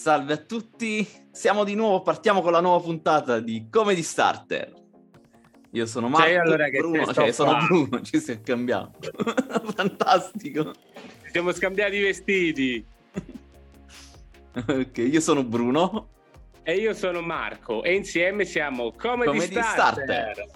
Salve 0.00 0.32
a 0.32 0.36
tutti, 0.38 1.06
siamo 1.30 1.64
di 1.64 1.74
nuovo, 1.74 2.02
partiamo 2.02 2.40
con 2.40 2.52
la 2.52 2.60
nuova 2.60 2.82
puntata 2.82 3.38
di 3.38 3.68
Comedy 3.70 4.02
Starter. 4.02 4.72
Io 5.72 5.86
sono 5.86 6.08
Marco, 6.08 6.26
Cioè, 6.26 6.36
allora 6.36 6.68
Bruno, 6.68 7.12
cioè 7.12 7.32
sono 7.32 7.50
qua. 7.50 7.66
Bruno, 7.66 8.02
ci 8.02 8.18
si 8.18 8.32
è 8.32 8.40
cambiato. 8.40 9.10
Fantastico. 9.76 10.72
Ci 10.72 11.30
siamo 11.30 11.52
scambiati 11.52 11.96
i 11.96 12.00
vestiti. 12.00 12.86
Ok, 14.52 14.98
io 14.98 15.20
sono 15.20 15.44
Bruno. 15.44 16.08
E 16.70 16.76
io 16.76 16.94
sono 16.94 17.20
Marco 17.20 17.82
e 17.82 17.94
insieme 17.94 18.44
siamo 18.44 18.92
Comedy, 18.92 19.32
Comedy 19.32 19.54
Starter. 19.54 20.32
Starter. 20.34 20.46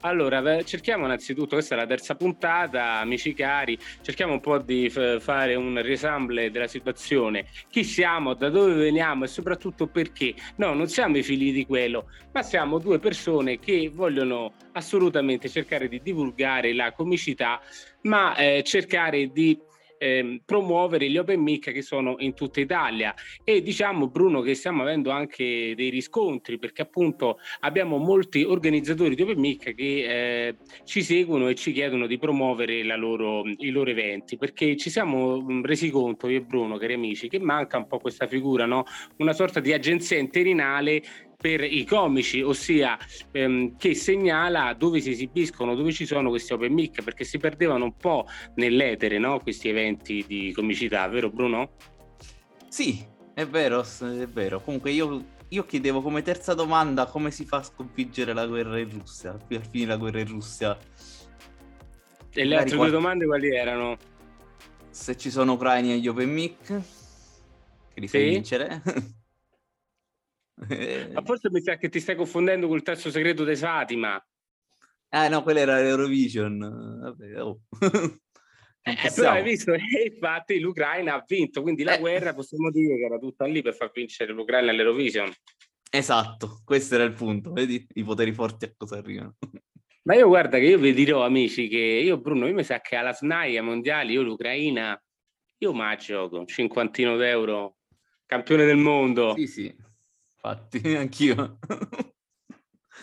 Allora, 0.00 0.62
cerchiamo 0.62 1.04
innanzitutto, 1.04 1.56
questa 1.56 1.74
è 1.74 1.78
la 1.78 1.84
terza 1.84 2.14
puntata, 2.14 3.00
amici 3.00 3.34
cari, 3.34 3.78
cerchiamo 4.00 4.32
un 4.32 4.40
po' 4.40 4.56
di 4.56 4.88
f- 4.88 5.20
fare 5.20 5.54
un 5.54 5.78
resamble 5.82 6.50
della 6.50 6.68
situazione. 6.68 7.44
Chi 7.68 7.84
siamo, 7.84 8.32
da 8.32 8.48
dove 8.48 8.72
veniamo 8.72 9.24
e 9.24 9.26
soprattutto 9.26 9.88
perché? 9.88 10.32
No, 10.56 10.72
non 10.72 10.88
siamo 10.88 11.18
i 11.18 11.22
figli 11.22 11.52
di 11.52 11.66
quello, 11.66 12.08
ma 12.32 12.42
siamo 12.42 12.78
due 12.78 12.98
persone 12.98 13.58
che 13.58 13.90
vogliono 13.92 14.54
assolutamente 14.72 15.50
cercare 15.50 15.86
di 15.88 16.00
divulgare 16.00 16.72
la 16.72 16.92
comicità, 16.92 17.60
ma 18.02 18.34
eh, 18.36 18.62
cercare 18.62 19.30
di 19.30 19.60
ehm, 19.98 20.40
promuovere 20.44 21.08
gli 21.08 21.18
open 21.18 21.40
mic 21.40 21.72
che 21.72 21.82
sono 21.82 22.16
in 22.18 22.34
tutta 22.34 22.60
Italia 22.60 23.14
e 23.44 23.62
diciamo 23.62 24.08
Bruno 24.08 24.40
che 24.40 24.54
stiamo 24.54 24.82
avendo 24.82 25.10
anche 25.10 25.74
dei 25.74 25.90
riscontri 25.90 26.58
perché 26.58 26.82
appunto 26.82 27.38
abbiamo 27.60 27.98
molti 27.98 28.42
organizzatori 28.42 29.14
di 29.14 29.22
open 29.22 29.38
mic 29.38 29.74
che 29.74 30.48
eh, 30.48 30.56
ci 30.84 31.02
seguono 31.02 31.48
e 31.48 31.54
ci 31.54 31.72
chiedono 31.72 32.06
di 32.06 32.18
promuovere 32.18 32.82
loro, 32.96 33.42
i 33.44 33.70
loro 33.70 33.90
eventi 33.90 34.36
perché 34.36 34.76
ci 34.76 34.90
siamo 34.90 35.40
mh, 35.40 35.64
resi 35.64 35.90
conto 35.90 36.28
io 36.28 36.38
e 36.38 36.42
Bruno 36.42 36.76
cari 36.76 36.94
amici 36.94 37.28
che 37.28 37.38
manca 37.38 37.76
un 37.76 37.86
po' 37.86 37.98
questa 37.98 38.26
figura 38.26 38.66
no? 38.66 38.84
una 39.18 39.32
sorta 39.32 39.60
di 39.60 39.72
agenzia 39.72 40.18
interinale 40.18 41.02
per 41.46 41.62
i 41.62 41.84
comici, 41.84 42.42
ossia 42.42 42.98
ehm, 43.30 43.76
che 43.76 43.94
segnala 43.94 44.74
dove 44.74 45.00
si 45.00 45.10
esibiscono, 45.12 45.76
dove 45.76 45.92
ci 45.92 46.04
sono 46.04 46.28
questi 46.28 46.52
open 46.52 46.72
mic, 46.72 47.04
perché 47.04 47.22
si 47.22 47.38
perdevano 47.38 47.84
un 47.84 47.94
po' 47.94 48.26
nell'etere 48.56 49.18
no? 49.18 49.38
questi 49.38 49.68
eventi 49.68 50.24
di 50.26 50.50
comicità, 50.52 51.06
vero 51.06 51.30
Bruno? 51.30 51.70
Sì, 52.66 53.00
è 53.32 53.46
vero, 53.46 53.82
è 53.82 54.26
vero. 54.26 54.60
Comunque 54.60 54.90
io, 54.90 55.24
io 55.50 55.64
chiedevo 55.64 56.02
come 56.02 56.22
terza 56.22 56.52
domanda 56.52 57.06
come 57.06 57.30
si 57.30 57.44
fa 57.44 57.58
a 57.58 57.62
sconfiggere 57.62 58.32
la 58.32 58.44
guerra 58.44 58.80
in 58.80 58.90
Russia, 58.90 59.30
a 59.30 59.60
finire 59.70 59.90
la 59.90 59.96
guerra 59.98 60.18
in 60.18 60.26
Russia. 60.26 60.76
E 62.32 62.44
le 62.44 62.56
altre 62.56 62.76
due 62.76 62.90
domande 62.90 63.24
quali 63.24 63.54
erano? 63.54 63.96
Se 64.90 65.16
ci 65.16 65.30
sono 65.30 65.52
ucraini 65.52 65.92
agli 65.92 66.08
open 66.08 66.28
mic, 66.28 66.66
che 66.66 68.00
li 68.00 68.08
fai 68.08 68.20
Sì. 68.22 68.28
vincere. 68.30 68.82
Eh, 70.68 71.10
Ma 71.12 71.22
forse 71.22 71.50
mi 71.50 71.60
sa 71.60 71.76
che 71.76 71.88
ti 71.88 72.00
stai 72.00 72.16
confondendo 72.16 72.66
col 72.68 72.82
terzo 72.82 73.10
segreto 73.10 73.44
dei 73.44 73.56
Fatima. 73.56 74.22
Ah 75.10 75.28
no, 75.28 75.42
quella 75.42 75.60
era 75.60 75.80
l'Eurovision. 75.80 77.00
Vabbè, 77.02 77.42
oh. 77.42 77.60
Eh, 78.88 79.10
però 79.16 79.32
hai 79.32 79.42
visto, 79.42 79.72
e 79.74 79.80
infatti 80.12 80.60
l'Ucraina 80.60 81.14
ha 81.14 81.24
vinto, 81.26 81.60
quindi 81.60 81.82
la 81.82 81.96
Eh. 81.96 81.98
guerra 81.98 82.34
possiamo 82.34 82.70
dire 82.70 82.96
che 82.96 83.04
era 83.04 83.18
tutta 83.18 83.44
lì 83.44 83.60
per 83.60 83.74
far 83.74 83.90
vincere 83.92 84.32
l'Ucraina 84.32 84.70
all'Eurovision. 84.70 85.28
Esatto, 85.90 86.60
questo 86.64 86.94
era 86.94 87.02
il 87.02 87.12
punto. 87.12 87.52
Vedi 87.52 87.84
i 87.94 88.04
poteri 88.04 88.32
forti 88.32 88.66
a 88.66 88.72
cosa 88.76 88.98
arrivano. 88.98 89.34
Ma 90.04 90.14
io 90.14 90.28
guarda 90.28 90.58
che 90.58 90.66
io 90.66 90.78
vi 90.78 90.94
dirò 90.94 91.24
amici 91.24 91.66
che 91.66 91.78
io 91.78 92.20
Bruno, 92.20 92.46
io 92.46 92.54
mi 92.54 92.62
sa 92.62 92.80
che 92.80 92.94
alla 92.94 93.12
SNAI 93.12 93.56
ai 93.56 93.64
mondiali 93.64 94.12
io 94.12 94.22
l'Ucraina, 94.22 94.96
io 95.58 95.72
ma 95.72 95.96
gioco 95.96 96.38
un 96.38 96.46
cinquantino 96.46 97.16
d'euro, 97.16 97.78
campione 98.24 98.66
del 98.66 98.76
mondo. 98.76 99.34
Sì, 99.34 99.48
sì, 99.48 99.76
infatti, 100.46 100.78
anch'io. 100.94 101.58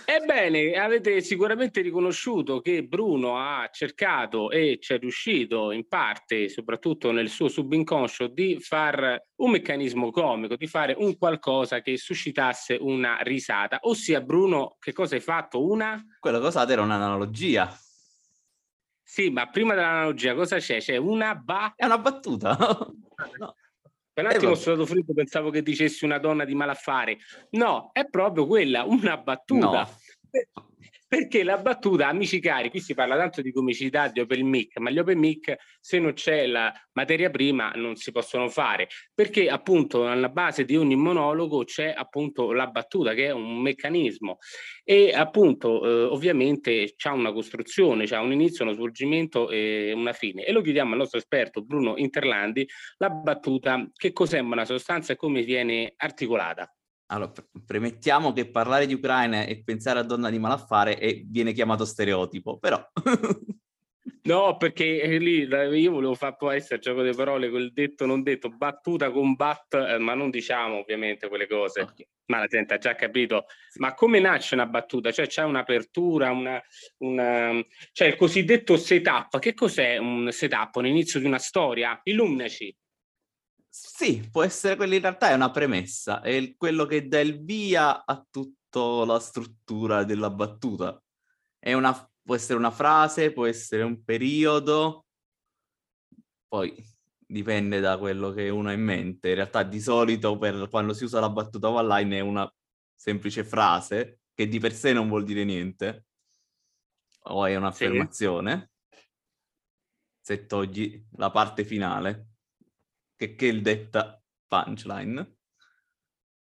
Ebbene, 0.05 0.73
avete 0.73 1.21
sicuramente 1.21 1.81
riconosciuto 1.81 2.59
che 2.59 2.83
Bruno 2.83 3.37
ha 3.37 3.69
cercato 3.71 4.51
e 4.51 4.77
ci 4.81 4.93
è 4.93 4.99
riuscito 4.99 5.71
in 5.71 5.87
parte, 5.87 6.49
soprattutto 6.49 7.11
nel 7.11 7.29
suo 7.29 7.47
subinconscio, 7.47 8.27
di 8.27 8.57
far 8.59 9.23
un 9.35 9.51
meccanismo 9.51 10.11
comico, 10.11 10.57
di 10.57 10.67
fare 10.67 10.93
un 10.97 11.17
qualcosa 11.17 11.81
che 11.81 11.97
suscitasse 11.97 12.77
una 12.79 13.17
risata. 13.21 13.79
Ossia, 13.83 14.19
Bruno, 14.19 14.75
che 14.79 14.91
cosa 14.91 15.15
hai 15.15 15.21
fatto? 15.21 15.63
Una? 15.63 16.03
Quella 16.19 16.39
cosa 16.39 16.67
era 16.69 16.81
un'analogia. 16.81 17.73
Sì, 19.01 19.29
ma 19.29 19.47
prima 19.47 19.73
dell'analogia 19.73 20.33
cosa 20.33 20.57
c'è? 20.57 20.79
C'è 20.79 20.97
una 20.97 21.35
ba... 21.35 21.73
È 21.75 21.85
una 21.85 21.97
battuta. 21.97 22.57
No. 23.37 23.55
Per 24.13 24.23
un 24.23 24.29
Eh, 24.29 24.35
attimo 24.35 24.51
vabbè. 24.51 24.61
sono 24.61 24.75
stato 24.83 24.85
fritto, 24.93 25.13
pensavo 25.13 25.49
che 25.49 25.63
dicessi 25.63 26.05
una 26.05 26.19
donna 26.19 26.45
di 26.45 26.53
malaffare. 26.53 27.17
No, 27.51 27.89
è 27.93 28.05
proprio 28.07 28.45
quella, 28.45 28.83
una 28.83 29.17
battuta. 29.17 29.87
No. 30.29 30.71
Per- 31.13 31.23
Perché 31.33 31.43
la 31.43 31.57
battuta, 31.57 32.09
amici 32.09 32.39
cari, 32.39 32.69
qui 32.69 32.79
si 32.79 32.93
parla 32.93 33.15
tanto 33.15 33.41
di 33.41 33.51
comicità, 33.51 34.07
di 34.07 34.19
open 34.19 34.47
mic, 34.47 34.77
ma 34.77 34.91
gli 34.91 34.99
open 34.99 35.17
mic, 35.17 35.55
se 35.79 35.97
non 35.97 36.13
c'è 36.13 36.45
la 36.45 36.71
materia 36.91 37.29
prima, 37.29 37.71
non 37.75 37.95
si 37.95 38.11
possono 38.11 38.49
fare. 38.49 38.87
Perché 39.15 39.49
appunto 39.49 40.07
alla 40.07 40.29
base 40.29 40.63
di 40.63 40.75
ogni 40.75 40.95
monologo 40.95 41.63
c'è 41.63 41.91
appunto 41.95 42.51
la 42.51 42.67
battuta, 42.67 43.13
che 43.13 43.27
è 43.27 43.31
un 43.31 43.61
meccanismo. 43.61 44.37
E 44.83 45.11
appunto, 45.11 45.83
eh, 45.83 46.03
ovviamente, 46.03 46.93
c'ha 46.95 47.13
una 47.13 47.31
costruzione, 47.31 48.05
c'ha 48.05 48.19
un 48.19 48.31
inizio, 48.31 48.63
uno 48.63 48.73
svolgimento 48.73 49.49
e 49.49 49.91
una 49.91 50.13
fine. 50.13 50.43
E 50.45 50.51
lo 50.51 50.61
chiediamo 50.61 50.91
al 50.91 50.97
nostro 50.99 51.17
esperto 51.17 51.63
Bruno 51.63 51.95
Interlandi, 51.97 52.67
la 52.97 53.09
battuta, 53.09 53.89
che 53.91 54.11
cos'è 54.11 54.39
una 54.39 54.65
sostanza 54.65 55.13
e 55.13 55.15
come 55.15 55.41
viene 55.41 55.93
articolata. 55.95 56.71
Allora, 57.13 57.29
pre- 57.31 57.47
premettiamo 57.65 58.33
che 58.33 58.49
parlare 58.49 58.87
di 58.87 58.95
Ucraina 58.95 59.45
e 59.45 59.61
pensare 59.63 59.99
a 59.99 60.03
donna 60.03 60.29
di 60.29 60.39
malaffare 60.39 60.97
è- 60.97 61.21
viene 61.25 61.53
chiamato 61.53 61.85
stereotipo, 61.85 62.57
però 62.57 62.83
No, 64.25 64.55
perché 64.55 65.01
eh, 65.01 65.17
lì 65.17 65.45
io 65.45 65.91
volevo 65.91 66.15
fare 66.15 66.35
poi 66.37 66.55
essere 66.55 66.79
gioco 66.79 67.03
di 67.03 67.13
parole 67.13 67.49
quel 67.49 67.73
detto 67.73 68.05
non 68.05 68.23
detto, 68.23 68.49
battuta 68.49 69.11
con 69.11 69.33
bat, 69.35 69.73
eh, 69.73 69.97
ma 69.97 70.13
non 70.13 70.29
diciamo 70.29 70.77
ovviamente 70.77 71.27
quelle 71.27 71.45
cose. 71.45 71.81
Ok. 71.81 72.07
Ma 72.27 72.39
la 72.39 72.47
gente 72.47 72.73
ha 72.73 72.77
già 72.77 72.95
capito. 72.95 73.47
Ma 73.79 73.93
come 73.93 74.19
nasce 74.19 74.55
una 74.55 74.65
battuta? 74.65 75.11
Cioè 75.11 75.27
c'è 75.27 75.43
un'apertura, 75.43 76.31
una, 76.31 76.61
una... 76.99 77.61
cioè 77.91 78.07
il 78.07 78.15
cosiddetto 78.15 78.77
setup. 78.77 79.39
Che 79.39 79.53
cos'è 79.53 79.97
un 79.97 80.31
setup? 80.31 80.77
Un 80.77 80.85
inizio 80.85 81.19
di 81.19 81.25
una 81.25 81.39
storia? 81.39 81.99
Illuminaci. 82.03 82.73
Sì, 83.75 84.29
può 84.31 84.43
essere 84.43 84.75
quello 84.75 84.93
in 84.93 85.01
realtà 85.01 85.29
è 85.29 85.33
una 85.33 85.49
premessa, 85.49 86.21
è 86.21 86.55
quello 86.55 86.85
che 86.85 87.07
dà 87.07 87.19
il 87.19 87.43
via 87.43 88.05
a 88.05 88.23
tutta 88.29 89.03
la 89.03 89.19
struttura 89.19 90.03
della 90.03 90.29
battuta. 90.29 91.01
È 91.57 91.73
una, 91.73 91.91
può 92.21 92.35
essere 92.35 92.59
una 92.59 92.69
frase, 92.69 93.33
può 93.33 93.47
essere 93.47 93.81
un 93.81 94.03
periodo, 94.03 95.07
poi 96.47 96.71
dipende 97.17 97.79
da 97.79 97.97
quello 97.97 98.29
che 98.31 98.49
uno 98.49 98.69
ha 98.69 98.73
in 98.73 98.83
mente. 98.83 99.29
In 99.29 99.35
realtà 99.35 99.63
di 99.63 99.79
solito 99.79 100.37
per 100.37 100.69
quando 100.69 100.93
si 100.93 101.05
usa 101.05 101.19
la 101.19 101.31
battuta 101.31 101.69
online 101.69 102.17
è 102.17 102.21
una 102.21 102.51
semplice 102.93 103.43
frase 103.43 104.19
che 104.35 104.47
di 104.47 104.59
per 104.59 104.73
sé 104.73 104.93
non 104.93 105.07
vuol 105.07 105.23
dire 105.23 105.43
niente, 105.43 106.05
o 107.23 107.43
è 107.45 107.55
un'affermazione, 107.55 108.71
se 110.21 110.45
togli 110.45 111.03
la 111.13 111.31
parte 111.31 111.65
finale, 111.65 112.32
che, 113.15 113.35
il 113.45 113.61
detta 113.61 114.21
punchline. 114.47 115.37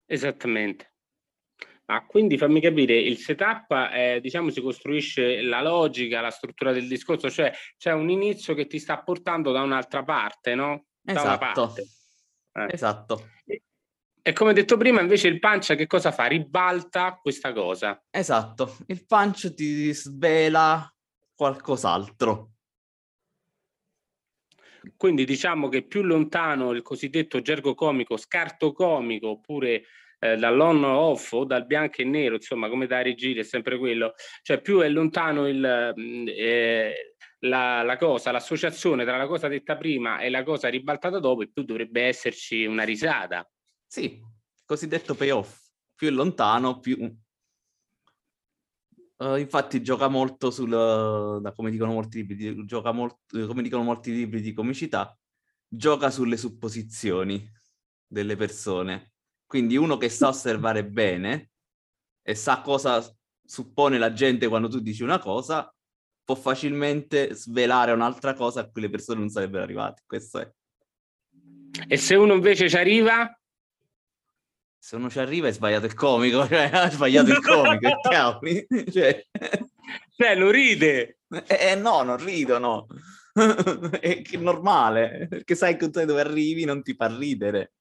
Esattamente. 0.05 0.93
Ma 1.87 2.03
quindi 2.05 2.37
fammi 2.37 2.61
capire, 2.61 2.97
il 2.97 3.17
setup 3.17 3.71
è, 3.73 4.19
diciamo, 4.19 4.49
si 4.49 4.59
costruisce 4.59 5.41
la 5.41 5.61
logica, 5.61 6.19
la 6.19 6.31
struttura 6.31 6.71
del 6.71 6.87
discorso, 6.87 7.29
cioè 7.29 7.53
c'è 7.77 7.91
un 7.91 8.09
inizio 8.09 8.55
che 8.55 8.65
ti 8.65 8.79
sta 8.79 9.03
portando 9.03 9.51
da 9.51 9.61
un'altra 9.61 10.03
parte, 10.03 10.55
no? 10.55 10.85
Da 10.99 11.11
Esatto. 11.11 11.73
Eh. 12.53 12.67
Esatto, 12.71 13.29
E 14.27 14.33
come 14.33 14.53
detto 14.53 14.77
prima, 14.77 15.01
invece 15.01 15.27
il 15.27 15.37
pancia 15.37 15.75
che 15.75 15.85
cosa 15.85 16.11
fa? 16.11 16.25
Ribalta 16.25 17.19
questa 17.21 17.53
cosa. 17.53 18.03
esatto. 18.09 18.77
Il 18.87 19.05
punch 19.05 19.53
ti 19.53 19.93
svela 19.93 20.91
qualcos'altro. 21.35 22.54
Quindi 24.95 25.25
diciamo 25.25 25.69
che 25.69 25.85
più 25.85 26.01
lontano 26.01 26.71
il 26.71 26.81
cosiddetto 26.81 27.41
gergo 27.41 27.73
comico, 27.73 28.17
scarto 28.17 28.71
comico, 28.71 29.29
oppure 29.29 29.83
eh, 30.19 30.35
dall'on 30.37 30.83
off 30.83 31.33
o 31.33 31.43
dal 31.45 31.65
bianco 31.65 32.01
e 32.01 32.05
nero, 32.05 32.35
insomma, 32.35 32.69
come 32.69 32.87
da 32.87 33.01
regia 33.01 33.41
è 33.41 33.43
sempre 33.43 33.77
quello, 33.77 34.13
cioè 34.41 34.61
più 34.61 34.79
è 34.79 34.89
lontano 34.89 35.47
il, 35.47 35.93
mh, 35.95 36.27
eh, 36.27 37.15
la, 37.39 37.83
la 37.83 37.97
cosa, 37.97 38.31
l'associazione 38.31 39.03
tra 39.03 39.17
la 39.17 39.27
cosa 39.27 39.47
detta 39.47 39.75
prima 39.75 40.19
e 40.19 40.29
la 40.29 40.43
cosa 40.43 40.67
ribaltata 40.69 41.19
dopo, 41.19 41.41
e 41.41 41.49
più 41.51 41.63
dovrebbe 41.63 42.03
esserci 42.03 42.65
una 42.65 42.83
risata. 42.83 43.47
Sì, 43.85 44.19
cosiddetto 44.65 45.15
payoff. 45.15 45.63
più 45.95 46.07
è 46.07 46.11
lontano, 46.11 46.79
più... 46.79 47.23
Uh, 49.17 49.35
infatti 49.37 49.81
gioca 49.81 50.09
molto 50.09 50.51
sul, 50.51 50.69
da 50.69 51.53
come 51.53 51.71
dicono 51.71 51.93
molti 51.93 52.25
libri, 52.25 52.65
gioca 52.65 52.91
molto, 52.91 53.47
come 53.47 53.61
dicono 53.61 53.83
molti 53.83 54.11
libri 54.11 54.41
di 54.41 54.51
comicità, 54.51 55.17
gioca 55.67 56.09
sulle 56.09 56.35
supposizioni 56.35 57.49
delle 58.05 58.35
persone. 58.35 59.13
Quindi 59.45 59.77
uno 59.77 59.97
che 59.97 60.09
sa 60.09 60.27
osservare 60.27 60.85
bene 60.85 61.51
e 62.21 62.35
sa 62.35 62.61
cosa 62.61 63.01
suppone 63.45 63.97
la 63.97 64.11
gente 64.11 64.47
quando 64.47 64.67
tu 64.67 64.79
dici 64.79 65.03
una 65.03 65.19
cosa, 65.19 65.73
può 66.23 66.35
facilmente 66.35 67.33
svelare 67.35 67.91
un'altra 67.91 68.33
cosa 68.33 68.61
a 68.61 68.69
cui 68.69 68.81
le 68.81 68.89
persone 68.89 69.19
non 69.19 69.29
sarebbero 69.29 69.63
arrivate. 69.63 70.01
Questo 70.05 70.39
è. 70.39 70.51
E 71.87 71.97
se 71.97 72.15
uno 72.15 72.33
invece 72.33 72.67
ci 72.67 72.75
arriva? 72.75 73.29
Se 74.85 74.97
uno 74.97 75.09
ci 75.09 75.17
arriva 75.17 75.47
è 75.47 75.51
sbagliato 75.51 75.87
il 75.87 75.95
comico, 75.95 76.45
cioè 76.47 76.69
ha 76.71 76.91
sbagliato 76.91 77.31
il 77.31 77.41
comico, 77.41 77.89
cioè... 78.93 79.25
cioè, 80.15 80.35
non 80.35 80.51
ride. 80.51 81.21
Eh, 81.47 81.71
eh 81.71 81.75
no, 81.75 82.03
non 82.03 82.23
ridono. 82.23 82.85
è 83.99 84.21
normale, 84.37 85.25
perché 85.27 85.55
sai 85.55 85.75
che 85.75 85.89
tu 85.89 86.05
dove 86.05 86.21
arrivi 86.21 86.65
non 86.65 86.83
ti 86.83 86.93
fa 86.93 87.07
ridere. 87.07 87.71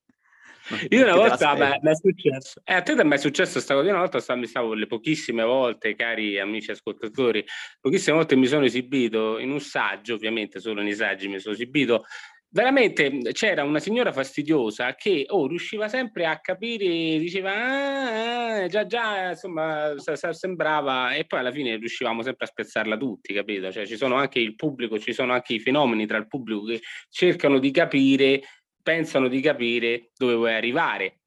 Io 0.88 1.02
una 1.02 1.16
volta 1.16 1.54
mi 1.54 1.90
è 1.90 1.94
successo, 1.94 2.62
eh, 2.64 2.72
a 2.72 2.80
te 2.80 2.94
ti 2.94 3.00
è 3.00 3.04
mai 3.04 3.18
successo 3.18 3.52
questa 3.52 3.74
cosa? 3.74 3.90
Una 3.90 3.98
volta 3.98 4.34
mi 4.34 4.46
stavo 4.46 4.72
le 4.72 4.86
pochissime 4.86 5.42
volte, 5.44 5.94
cari 5.94 6.38
amici 6.38 6.70
ascoltatori, 6.70 7.44
pochissime 7.82 8.16
volte 8.16 8.34
mi 8.34 8.46
sono 8.46 8.64
esibito 8.64 9.38
in 9.38 9.50
un 9.50 9.60
saggio, 9.60 10.14
ovviamente 10.14 10.58
solo 10.58 10.80
nei 10.80 10.94
saggi 10.94 11.28
mi 11.28 11.38
sono 11.38 11.54
esibito. 11.54 12.06
Veramente 12.54 13.10
c'era 13.32 13.64
una 13.64 13.80
signora 13.80 14.12
fastidiosa 14.12 14.94
che 14.94 15.24
oh, 15.26 15.48
riusciva 15.48 15.88
sempre 15.88 16.24
a 16.24 16.38
capire, 16.38 17.18
diceva 17.18 17.52
ah, 17.52 18.62
ah, 18.62 18.66
già 18.68 18.86
già, 18.86 19.30
insomma, 19.30 19.94
sembrava, 20.30 21.14
e 21.14 21.26
poi 21.26 21.40
alla 21.40 21.50
fine 21.50 21.74
riuscivamo 21.74 22.22
sempre 22.22 22.44
a 22.44 22.48
spezzarla 22.48 22.96
tutti, 22.96 23.34
capito? 23.34 23.72
Cioè 23.72 23.84
ci 23.86 23.96
sono 23.96 24.14
anche 24.14 24.38
il 24.38 24.54
pubblico, 24.54 25.00
ci 25.00 25.12
sono 25.12 25.32
anche 25.32 25.54
i 25.54 25.58
fenomeni 25.58 26.06
tra 26.06 26.16
il 26.16 26.28
pubblico 26.28 26.62
che 26.66 26.80
cercano 27.08 27.58
di 27.58 27.72
capire 27.72 28.42
pensano 28.80 29.26
di 29.26 29.40
capire 29.40 30.12
dove 30.16 30.34
vuoi 30.34 30.54
arrivare. 30.54 31.22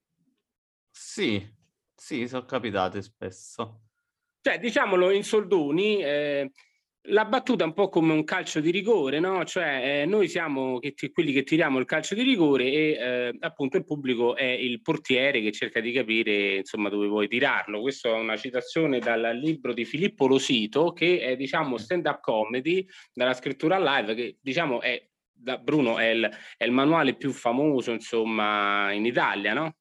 Sì, 0.90 1.46
sì, 1.94 2.26
sono 2.30 2.46
capitate 2.46 3.02
spesso. 3.02 3.82
Cioè, 4.40 4.60
diciamolo 4.60 5.12
in 5.12 5.26
soldoni, 5.26 6.02
eh, 6.02 6.52
la 7.10 7.26
battuta 7.26 7.64
è 7.64 7.68
un 7.68 7.74
po' 7.74 7.90
come 7.90 8.14
un 8.14 8.24
calcio 8.24 8.60
di 8.60 8.72
rigore, 8.72 9.20
no? 9.20 9.44
Cioè, 9.46 10.02
eh, 10.02 10.06
noi 10.06 10.28
siamo 10.28 10.80
che 10.80 10.94
ti, 10.94 11.12
quelli 11.12 11.32
che 11.32 11.44
tiriamo 11.44 11.80
il 11.80 11.86
calcio 11.86 12.16
di 12.16 12.24
rigore 12.24 12.66
e 12.66 12.90
eh, 12.92 13.38
appunto 13.40 13.78
il 13.78 13.86
pubblico 13.86 14.36
è 14.36 14.44
il 14.44 14.82
portiere 14.82 15.42
che 15.42 15.52
cerca 15.52 15.80
di 15.80 15.92
capire 15.92 16.58
insomma 16.58 16.90
dove 16.90 17.08
vuoi 17.08 17.28
tirarlo. 17.28 17.82
Questa 17.82 18.10
è 18.10 18.14
una 18.14 18.36
citazione 18.36 19.00
dal 19.00 19.38
libro 19.38 19.74
di 19.74 19.86
Filippo 19.86 20.28
Rosito, 20.28 20.92
che 20.92 21.20
è 21.20 21.36
diciamo 21.36 21.78
stand-up 21.78 22.20
comedy, 22.20 22.86
dalla 23.14 23.34
scrittura 23.34 23.78
live, 23.80 24.16
che 24.16 24.38
diciamo 24.42 24.82
è 24.82 25.08
da 25.40 25.58
Bruno 25.60 26.00
è 26.00 26.08
il, 26.08 26.30
è 26.58 26.64
il, 26.64 26.72
manuale 26.72 27.16
più 27.16 27.32
famoso, 27.32 27.92
insomma, 27.92 28.92
in 28.92 29.06
Italia, 29.06 29.54
no? 29.54 29.76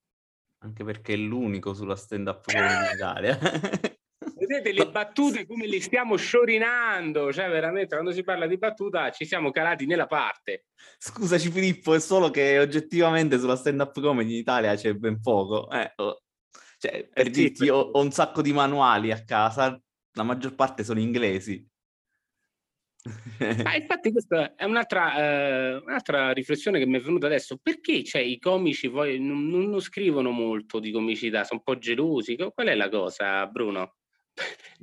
Anche 0.58 0.84
perché 0.84 1.14
è 1.14 1.17
l'unico 1.17 1.72
sulla 1.72 1.96
stand-up 1.96 2.44
in 2.50 2.94
Italia. 2.94 3.38
Vedete 4.46 4.72
le 4.72 4.90
battute 4.90 5.46
come 5.46 5.66
le 5.66 5.81
stiamo 5.81 6.16
sciorinando, 6.16 7.32
cioè 7.32 7.48
veramente 7.48 7.94
quando 7.94 8.12
si 8.12 8.22
parla 8.22 8.46
di 8.46 8.56
battuta 8.56 9.10
ci 9.10 9.25
siamo 9.25 9.50
calati 9.50 9.87
nella 9.87 10.06
parte. 10.06 10.66
Scusaci 10.98 11.50
Filippo, 11.50 11.94
è 11.94 12.00
solo 12.00 12.31
che 12.31 12.58
oggettivamente 12.58 13.38
sulla 13.38 13.56
stand-up 13.56 14.00
comedy 14.00 14.32
in 14.32 14.38
Italia 14.38 14.75
c'è 14.75 14.94
ben 14.94 15.20
poco. 15.20 15.70
Eh, 15.70 15.93
oh. 15.96 16.22
cioè, 16.78 17.08
per 17.12 17.26
eh, 17.26 17.31
dirti, 17.31 17.64
sì, 17.64 17.69
ho, 17.69 17.78
ho 17.78 18.00
un 18.00 18.12
sacco 18.12 18.43
di 18.43 18.52
manuali 18.52 19.10
a 19.10 19.25
casa, 19.25 19.81
la 20.12 20.22
maggior 20.22 20.54
parte 20.54 20.84
sono 20.84 21.00
inglesi. 21.00 21.66
Ma 23.38 23.76
infatti 23.76 24.10
questa 24.10 24.54
è 24.54 24.64
un'altra, 24.64 25.16
eh, 25.16 25.76
un'altra, 25.76 26.32
riflessione 26.32 26.78
che 26.78 26.87
mi 26.87 26.98
è 26.98 27.00
venuta 27.00 27.26
adesso. 27.26 27.58
Perché 27.62 28.02
cioè, 28.04 28.22
i 28.22 28.38
comici 28.38 28.90
poi 28.90 29.19
non, 29.20 29.46
non, 29.48 29.81
scrivono 29.81 30.31
molto 30.31 30.81
di 30.81 30.90
comicità? 30.90 31.44
Sono 31.44 31.62
un 31.64 31.72
po' 31.72 31.78
gelosi? 31.78 32.37
Qual 32.37 32.66
è 32.66 32.75
la 32.75 32.88
cosa, 32.88 33.46
Bruno? 33.46 33.95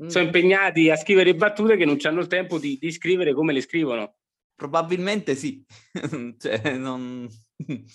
Mm. 0.02 0.08
Sono 0.08 0.26
impegnati 0.26 0.90
a 0.90 0.96
scrivere 0.96 1.36
battute 1.36 1.78
che 1.78 1.86
non 1.86 1.98
hanno 2.02 2.22
il 2.22 2.28
tempo 2.28 2.58
di, 2.58 2.78
di 2.80 2.92
scrivere 2.92 3.34
come 3.34 3.54
le 3.54 3.62
scrivono. 3.62 4.16
Probabilmente 4.56 5.36
sì. 5.36 5.64
cioè, 6.40 6.78
non, 6.78 7.28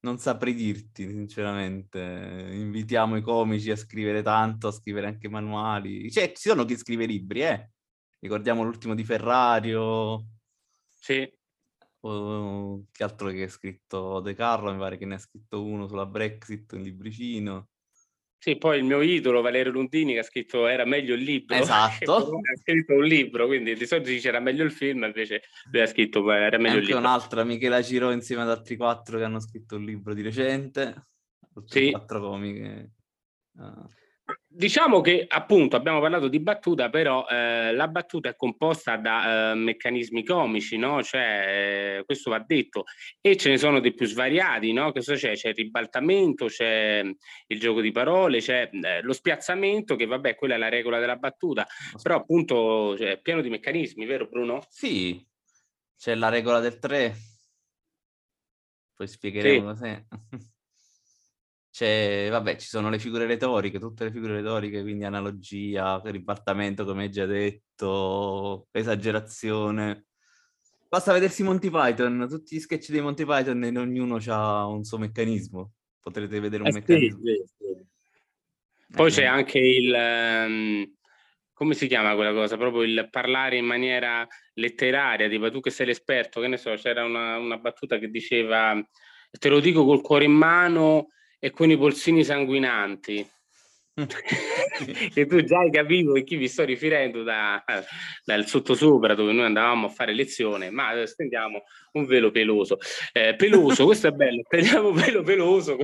non 0.00 0.18
saprei 0.18 0.54
dirti, 0.54 1.06
sinceramente. 1.06 2.48
Invitiamo 2.50 3.16
i 3.16 3.22
comici 3.22 3.70
a 3.70 3.76
scrivere 3.76 4.22
tanto, 4.22 4.68
a 4.68 4.72
scrivere 4.72 5.06
anche 5.06 5.28
manuali. 5.28 6.10
Cioè, 6.10 6.32
ci 6.32 6.48
sono 6.48 6.64
chi 6.64 6.76
scrive 6.76 7.06
libri, 7.06 7.42
eh 7.42 7.70
Ricordiamo 8.20 8.64
l'ultimo 8.64 8.94
di 8.94 9.04
Ferrario. 9.04 10.26
Sì. 10.88 11.30
O, 12.00 12.84
che 12.90 13.02
altro 13.04 13.28
che 13.30 13.44
ha 13.44 13.48
scritto 13.48 14.20
De 14.20 14.34
Carlo, 14.34 14.72
mi 14.72 14.78
pare 14.78 14.96
che 14.98 15.06
ne 15.06 15.14
ha 15.14 15.18
scritto 15.18 15.62
uno 15.62 15.86
sulla 15.86 16.06
Brexit, 16.06 16.72
un 16.72 16.82
libricino. 16.82 17.68
Sì, 18.40 18.56
poi 18.56 18.78
il 18.78 18.84
mio 18.84 19.02
idolo 19.02 19.40
Valerio 19.40 19.72
Lundini 19.72 20.12
che 20.12 20.20
ha 20.20 20.24
scritto 20.24 20.68
Era 20.68 20.84
meglio 20.84 21.14
il 21.14 21.22
libro. 21.22 21.56
Esatto. 21.58 22.14
ha 22.14 22.56
scritto 22.60 22.94
un 22.94 23.04
libro, 23.04 23.46
quindi 23.46 23.74
di 23.74 23.86
solito 23.86 24.08
dice 24.08 24.28
era 24.28 24.40
meglio 24.40 24.64
il 24.64 24.70
film, 24.70 25.02
invece 25.04 25.42
lui 25.72 25.82
ha 25.82 25.86
scritto 25.86 26.30
Era 26.30 26.56
meglio 26.56 26.76
il 26.76 26.84
libro. 26.84 26.96
Anche 26.96 27.08
un'altra, 27.08 27.44
Michela 27.44 27.82
Ciro 27.82 28.10
insieme 28.12 28.42
ad 28.42 28.50
altri 28.50 28.76
quattro 28.76 29.18
che 29.18 29.24
hanno 29.24 29.40
scritto 29.40 29.76
un 29.76 29.84
libro 29.84 30.14
di 30.14 30.22
recente. 30.22 31.08
Sì. 31.64 31.90
Quattro 31.90 32.20
comiche. 32.20 32.92
Uh. 33.54 33.86
Diciamo 34.58 35.00
che 35.00 35.24
appunto 35.28 35.76
abbiamo 35.76 36.00
parlato 36.00 36.26
di 36.26 36.40
battuta, 36.40 36.90
però 36.90 37.24
eh, 37.28 37.72
la 37.72 37.86
battuta 37.86 38.30
è 38.30 38.34
composta 38.34 38.96
da 38.96 39.52
eh, 39.52 39.54
meccanismi 39.54 40.24
comici, 40.24 40.76
no? 40.76 41.00
Cioè, 41.00 41.98
eh, 41.98 42.04
questo 42.04 42.30
va 42.30 42.40
detto, 42.44 42.82
e 43.20 43.36
ce 43.36 43.50
ne 43.50 43.56
sono 43.56 43.78
dei 43.78 43.94
più 43.94 44.04
svariati, 44.04 44.72
no? 44.72 44.90
Cosa 44.90 45.14
c'è? 45.14 45.34
C'è 45.34 45.50
il 45.50 45.54
ribaltamento, 45.54 46.46
c'è 46.46 47.04
il 47.46 47.60
gioco 47.60 47.80
di 47.80 47.92
parole, 47.92 48.40
c'è 48.40 48.68
eh, 48.72 49.00
lo 49.00 49.12
spiazzamento, 49.12 49.94
che 49.94 50.06
vabbè, 50.06 50.34
quella 50.34 50.56
è 50.56 50.58
la 50.58 50.68
regola 50.68 50.98
della 50.98 51.14
battuta, 51.14 51.64
però 52.02 52.16
appunto 52.16 52.96
cioè, 52.98 53.12
è 53.12 53.20
pieno 53.20 53.42
di 53.42 53.50
meccanismi, 53.50 54.06
vero 54.06 54.26
Bruno? 54.26 54.66
Sì, 54.68 55.24
c'è 55.96 56.16
la 56.16 56.30
regola 56.30 56.58
del 56.58 56.80
3, 56.80 57.14
poi 58.96 59.06
spiegheremo 59.06 59.76
sì. 59.76 60.04
C'è, 61.78 62.26
vabbè, 62.28 62.56
ci 62.56 62.66
sono 62.66 62.90
le 62.90 62.98
figure 62.98 63.24
retoriche, 63.24 63.78
tutte 63.78 64.02
le 64.02 64.10
figure 64.10 64.32
retoriche, 64.32 64.82
quindi 64.82 65.04
analogia, 65.04 66.02
ribaltamento, 66.06 66.84
come 66.84 67.04
hai 67.04 67.08
già 67.08 67.24
detto, 67.24 68.66
esagerazione. 68.72 70.06
Basta 70.88 71.12
vedersi 71.12 71.44
Monty 71.44 71.70
Python, 71.70 72.26
tutti 72.28 72.56
gli 72.56 72.58
sketch 72.58 72.90
dei 72.90 73.00
Monty 73.00 73.24
Python 73.24 73.62
e 73.62 73.78
ognuno 73.78 74.18
ha 74.26 74.66
un 74.66 74.82
suo 74.82 74.98
meccanismo. 74.98 75.74
Potrete 76.00 76.40
vedere 76.40 76.64
un 76.64 76.70
eh, 76.70 76.72
meccanismo. 76.72 77.20
Sì, 77.22 77.44
sì. 77.46 78.96
Poi 78.96 79.08
eh, 79.08 79.12
c'è 79.12 79.24
anche 79.26 79.60
il... 79.60 79.94
Um, 79.94 80.96
come 81.52 81.74
si 81.74 81.86
chiama 81.86 82.16
quella 82.16 82.32
cosa? 82.32 82.56
Proprio 82.56 82.82
il 82.82 83.06
parlare 83.08 83.56
in 83.56 83.66
maniera 83.66 84.26
letteraria, 84.54 85.28
tipo 85.28 85.48
tu 85.52 85.60
che 85.60 85.70
sei 85.70 85.86
l'esperto, 85.86 86.40
che 86.40 86.48
ne 86.48 86.56
so, 86.56 86.74
c'era 86.74 87.04
una, 87.04 87.36
una 87.36 87.58
battuta 87.58 87.98
che 87.98 88.08
diceva 88.08 88.84
te 89.30 89.48
lo 89.48 89.60
dico 89.60 89.84
col 89.84 90.00
cuore 90.00 90.24
in 90.24 90.32
mano 90.32 91.10
e 91.38 91.50
con 91.50 91.70
i 91.70 91.76
polsini 91.76 92.24
sanguinanti. 92.24 93.28
e 95.14 95.26
tu 95.26 95.42
già 95.42 95.58
hai 95.58 95.72
capito 95.72 96.12
a 96.12 96.20
chi 96.20 96.36
vi 96.36 96.46
sto 96.46 96.64
riferendo 96.64 97.24
da, 97.24 97.62
dal 98.24 98.46
sottosopra 98.46 99.14
dove 99.14 99.32
noi 99.32 99.46
andavamo 99.46 99.86
a 99.86 99.90
fare 99.90 100.14
lezione, 100.14 100.70
ma 100.70 101.04
stendiamo 101.04 101.64
un 101.92 102.06
velo 102.06 102.30
peloso. 102.30 102.78
Eh, 103.12 103.34
peloso, 103.34 103.86
questo 103.86 104.08
è 104.08 104.10
bello, 104.12 104.42
stendiamo 104.46 104.90
un 104.90 104.94
velo 104.94 105.22
peloso, 105.22 105.76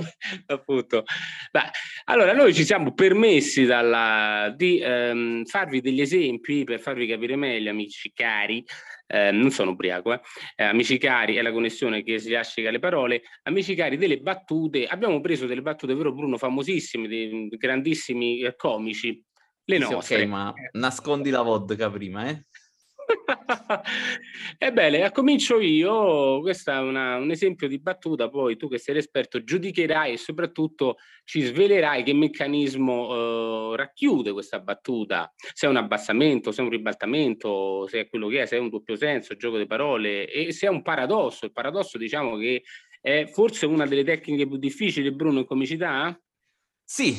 appunto. 0.47 1.03
Beh, 1.51 1.69
allora, 2.05 2.33
noi 2.33 2.53
ci 2.53 2.63
siamo 2.63 2.93
permessi 2.93 3.65
dalla, 3.65 4.53
di 4.55 4.79
ehm, 4.79 5.43
farvi 5.45 5.81
degli 5.81 6.01
esempi 6.01 6.63
per 6.63 6.79
farvi 6.79 7.07
capire 7.07 7.35
meglio, 7.35 7.69
amici 7.69 8.11
cari, 8.13 8.63
eh, 9.07 9.31
non 9.31 9.51
sono 9.51 9.71
ubriaco, 9.71 10.13
eh. 10.13 10.21
Eh, 10.55 10.63
amici 10.63 10.97
cari, 10.97 11.35
è 11.35 11.41
la 11.41 11.51
connessione 11.51 12.03
che 12.03 12.19
si 12.19 12.31
lascia 12.31 12.69
le 12.69 12.79
parole, 12.79 13.21
amici 13.43 13.75
cari, 13.75 13.97
delle 13.97 14.19
battute, 14.19 14.85
abbiamo 14.85 15.19
preso 15.21 15.45
delle 15.45 15.61
battute, 15.61 15.93
vero 15.93 16.13
Bruno, 16.13 16.37
famosissime, 16.37 17.07
di 17.07 17.47
grandissimi 17.57 18.41
eh, 18.41 18.55
comici, 18.55 19.23
le 19.65 19.77
nostre. 19.77 20.17
Sì, 20.17 20.21
ok, 20.23 20.27
ma 20.27 20.53
nascondi 20.73 21.29
la 21.29 21.41
vodka 21.41 21.89
prima, 21.89 22.29
eh? 22.29 22.45
Ebbene, 24.57 25.11
comincio 25.11 25.59
io. 25.59 26.39
Questo 26.41 26.71
è 26.71 26.79
una, 26.79 27.17
un 27.17 27.31
esempio 27.31 27.67
di 27.67 27.79
battuta. 27.79 28.29
Poi 28.29 28.57
tu, 28.57 28.67
che 28.69 28.77
sei 28.77 28.95
l'esperto, 28.95 29.43
giudicherai 29.43 30.13
e 30.13 30.17
soprattutto 30.17 30.97
ci 31.23 31.41
svelerai 31.41 32.03
che 32.03 32.13
meccanismo 32.13 33.73
eh, 33.73 33.77
racchiude 33.77 34.31
questa 34.31 34.59
battuta. 34.59 35.33
Se 35.53 35.67
è 35.67 35.69
un 35.69 35.77
abbassamento, 35.77 36.51
se 36.51 36.61
è 36.61 36.63
un 36.63 36.71
ribaltamento, 36.71 37.87
se 37.87 38.01
è 38.01 38.07
quello 38.07 38.27
che 38.27 38.43
è, 38.43 38.45
se 38.45 38.57
è 38.57 38.59
un 38.59 38.69
doppio 38.69 38.95
senso, 38.95 39.35
gioco 39.35 39.57
di 39.57 39.65
parole 39.65 40.29
e 40.29 40.51
se 40.51 40.67
è 40.67 40.69
un 40.69 40.81
paradosso. 40.81 41.45
Il 41.45 41.51
paradosso, 41.51 41.97
diciamo 41.97 42.37
che 42.37 42.63
è 43.01 43.25
forse 43.27 43.65
una 43.65 43.85
delle 43.85 44.03
tecniche 44.03 44.47
più 44.47 44.57
difficili, 44.57 45.11
Bruno, 45.11 45.39
in 45.39 45.45
comicità? 45.45 46.19
Sì, 46.83 47.15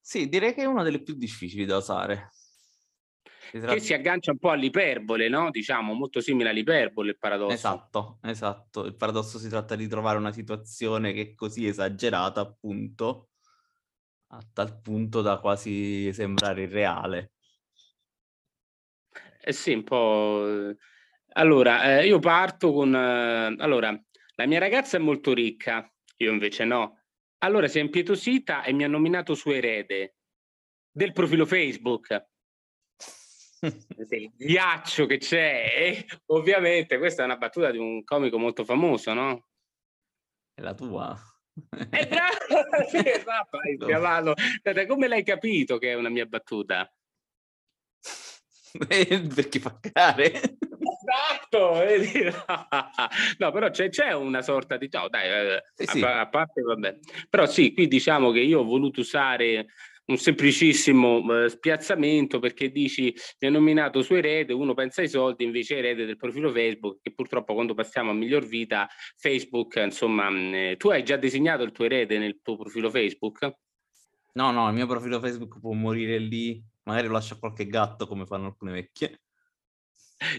Sì, 0.00 0.26
direi 0.26 0.54
che 0.54 0.62
è 0.62 0.64
una 0.64 0.82
delle 0.82 1.02
più 1.02 1.12
difficili 1.14 1.66
da 1.66 1.76
usare. 1.76 2.30
Tratta... 3.50 3.72
Che 3.74 3.80
si 3.80 3.94
aggancia 3.94 4.32
un 4.32 4.38
po' 4.38 4.50
all'iperbole, 4.50 5.28
no? 5.28 5.50
Diciamo, 5.50 5.94
molto 5.94 6.20
simile 6.20 6.50
all'iperbole 6.50 7.10
il 7.10 7.18
paradosso. 7.18 7.54
Esatto, 7.54 8.18
esatto. 8.22 8.84
Il 8.84 8.96
paradosso 8.96 9.38
si 9.38 9.48
tratta 9.48 9.74
di 9.74 9.88
trovare 9.88 10.18
una 10.18 10.32
situazione 10.32 11.12
che 11.12 11.22
è 11.22 11.34
così 11.34 11.66
esagerata, 11.66 12.40
appunto, 12.40 13.30
a 14.28 14.40
tal 14.52 14.80
punto 14.80 15.22
da 15.22 15.38
quasi 15.38 16.12
sembrare 16.12 16.62
irreale. 16.62 17.32
Eh 19.40 19.52
sì, 19.52 19.72
un 19.72 19.84
po'... 19.84 20.74
Allora, 21.32 21.98
eh, 21.98 22.06
io 22.06 22.18
parto 22.18 22.72
con... 22.72 22.94
Eh, 22.94 23.56
allora, 23.58 23.98
la 24.34 24.46
mia 24.46 24.58
ragazza 24.58 24.96
è 24.96 25.00
molto 25.00 25.32
ricca, 25.32 25.90
io 26.16 26.32
invece 26.32 26.64
no. 26.64 27.00
Allora 27.38 27.68
si 27.68 27.78
è 27.78 27.80
impietosita 27.80 28.64
e 28.64 28.72
mi 28.72 28.84
ha 28.84 28.88
nominato 28.88 29.34
suo 29.34 29.52
erede 29.52 30.16
del 30.90 31.12
profilo 31.12 31.46
Facebook 31.46 32.27
del 34.08 34.30
ghiaccio 34.36 35.06
che 35.06 35.18
c'è. 35.18 35.72
E 35.76 36.06
ovviamente 36.26 36.98
questa 36.98 37.22
è 37.22 37.24
una 37.24 37.36
battuta 37.36 37.70
di 37.70 37.78
un 37.78 38.04
comico 38.04 38.38
molto 38.38 38.64
famoso, 38.64 39.12
no? 39.12 39.46
È 40.54 40.60
la 40.60 40.74
tua. 40.74 41.16
È 41.90 42.06
bravo, 42.08 42.88
sì, 42.88 43.02
esatto, 43.04 43.58
hai. 43.58 44.86
Come 44.86 45.08
l'hai 45.08 45.24
capito 45.24 45.78
che 45.78 45.92
è 45.92 45.94
una 45.94 46.08
mia 46.08 46.26
battuta? 46.26 46.90
Perché 49.34 49.58
fa 49.58 49.78
care. 49.80 50.56
Esatto, 51.10 51.74
no, 53.38 53.50
però 53.50 53.70
c'è, 53.70 53.88
c'è, 53.88 54.12
una 54.12 54.42
sorta 54.42 54.76
di... 54.76 54.88
No, 54.92 55.08
dai, 55.08 55.54
eh, 55.56 55.64
sì, 55.74 55.84
a, 55.84 55.92
sì. 55.92 56.02
a 56.02 56.28
parte, 56.28 56.60
vabbè. 56.60 56.98
Però 57.30 57.46
sì, 57.46 57.72
qui 57.72 57.88
diciamo 57.88 58.30
che 58.30 58.40
io 58.40 58.60
ho 58.60 58.64
voluto 58.64 59.00
usare 59.00 59.68
un 60.08 60.16
semplicissimo 60.16 61.44
eh, 61.44 61.48
spiazzamento 61.48 62.38
perché 62.38 62.70
dici 62.70 63.14
mi 63.40 63.48
ha 63.48 63.50
nominato 63.50 64.02
suo 64.02 64.16
erede, 64.16 64.52
uno 64.52 64.74
pensa 64.74 65.02
ai 65.02 65.08
soldi, 65.08 65.44
invece 65.44 65.76
erede 65.76 66.06
del 66.06 66.16
profilo 66.16 66.50
Facebook, 66.50 67.00
che 67.02 67.12
purtroppo 67.12 67.54
quando 67.54 67.74
passiamo 67.74 68.10
a 68.10 68.14
miglior 68.14 68.46
vita 68.46 68.88
Facebook, 69.16 69.76
insomma, 69.76 70.30
mh, 70.30 70.54
eh, 70.54 70.76
tu 70.78 70.88
hai 70.88 71.02
già 71.04 71.16
disegnato 71.16 71.62
il 71.62 71.72
tuo 71.72 71.84
erede 71.84 72.18
nel 72.18 72.40
tuo 72.42 72.56
profilo 72.56 72.90
Facebook? 72.90 73.56
No, 74.32 74.50
no, 74.50 74.68
il 74.68 74.74
mio 74.74 74.86
profilo 74.86 75.20
Facebook 75.20 75.60
può 75.60 75.72
morire 75.72 76.18
lì, 76.18 76.62
magari 76.84 77.06
lo 77.06 77.14
lascio 77.14 77.34
a 77.34 77.38
qualche 77.38 77.66
gatto 77.66 78.06
come 78.06 78.24
fanno 78.24 78.46
alcune 78.46 78.72
vecchie. 78.72 79.20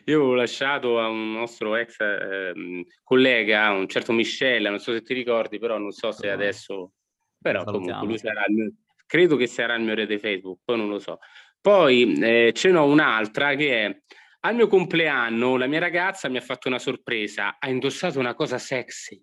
Io 0.06 0.18
avevo 0.18 0.34
lasciato 0.34 1.00
a 1.00 1.08
un 1.08 1.32
nostro 1.34 1.76
ex 1.76 2.00
eh, 2.00 2.86
collega, 3.04 3.72
un 3.72 3.88
certo 3.88 4.14
Michele, 4.14 4.70
non 4.70 4.80
so 4.80 4.92
se 4.92 5.02
ti 5.04 5.14
ricordi, 5.14 5.60
però 5.60 5.78
non 5.78 5.92
so 5.92 6.12
se 6.12 6.30
adesso... 6.30 6.94
Però 7.42 7.64
comunque 7.64 8.06
lui 8.06 8.18
sarà 8.18 8.44
il 8.50 8.54
mio 8.54 8.74
credo 9.10 9.36
che 9.36 9.48
sarà 9.48 9.74
il 9.74 9.82
mio 9.82 9.96
rete 9.96 10.20
Facebook, 10.20 10.60
poi 10.64 10.78
non 10.78 10.88
lo 10.88 11.00
so. 11.00 11.18
Poi 11.60 12.14
eh, 12.22 12.52
ce 12.54 12.70
n'ho 12.70 12.86
un'altra 12.86 13.56
che 13.56 13.86
è 13.86 14.02
al 14.42 14.56
mio 14.56 14.68
compleanno 14.68 15.58
la 15.58 15.66
mia 15.66 15.80
ragazza 15.80 16.30
mi 16.30 16.38
ha 16.38 16.42
fatto 16.42 16.68
una 16.68 16.80
sorpresa, 16.80 17.58
ha 17.60 17.70
indossato 17.70 18.20
una 18.20 18.36
cosa 18.36 18.60
sexy. 18.60 19.22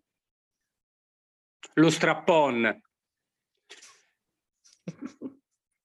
Lo 1.74 1.88
strappon. 1.88 2.80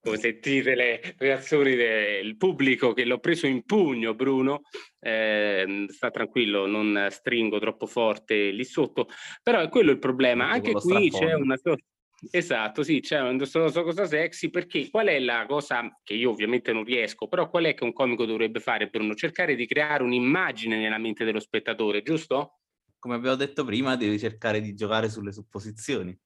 Come 0.03 0.17
sentite 0.17 0.73
le 0.73 1.13
reazioni 1.19 1.75
del 1.75 2.35
pubblico 2.35 2.91
che 2.93 3.05
l'ho 3.05 3.19
preso 3.19 3.45
in 3.45 3.63
pugno, 3.63 4.15
Bruno. 4.15 4.61
Eh, 4.99 5.85
sta 5.89 6.09
tranquillo, 6.09 6.65
non 6.65 7.07
stringo 7.11 7.59
troppo 7.59 7.85
forte 7.85 8.49
lì 8.49 8.65
sotto. 8.65 9.07
Però 9.43 9.59
è 9.61 9.69
quello 9.69 9.91
il 9.91 9.99
problema. 9.99 10.49
Anche 10.49 10.71
qui 10.73 11.11
c'è 11.11 11.33
una 11.33 11.55
sorta 11.55 11.85
Esatto, 12.29 12.83
sì, 12.83 12.99
c'è 12.99 13.19
una 13.19 13.45
cosa 13.45 14.05
sexy 14.05 14.49
perché 14.51 14.89
qual 14.91 15.07
è 15.07 15.17
la 15.19 15.45
cosa 15.47 15.99
che 16.03 16.13
io 16.13 16.29
ovviamente 16.29 16.71
non 16.71 16.83
riesco, 16.83 17.27
però 17.27 17.49
qual 17.49 17.63
è 17.65 17.73
che 17.73 17.83
un 17.83 17.93
comico 17.93 18.25
dovrebbe 18.25 18.59
fare 18.59 18.89
Bruno? 18.89 19.15
Cercare 19.15 19.55
di 19.55 19.65
creare 19.65 20.03
un'immagine 20.03 20.77
nella 20.77 20.99
mente 20.99 21.25
dello 21.25 21.39
spettatore, 21.39 22.03
giusto? 22.03 22.59
Come 22.99 23.15
abbiamo 23.15 23.35
detto 23.35 23.65
prima, 23.65 23.95
devi 23.95 24.19
cercare 24.19 24.61
di 24.61 24.75
giocare 24.75 25.09
sulle 25.09 25.31
supposizioni. 25.31 26.17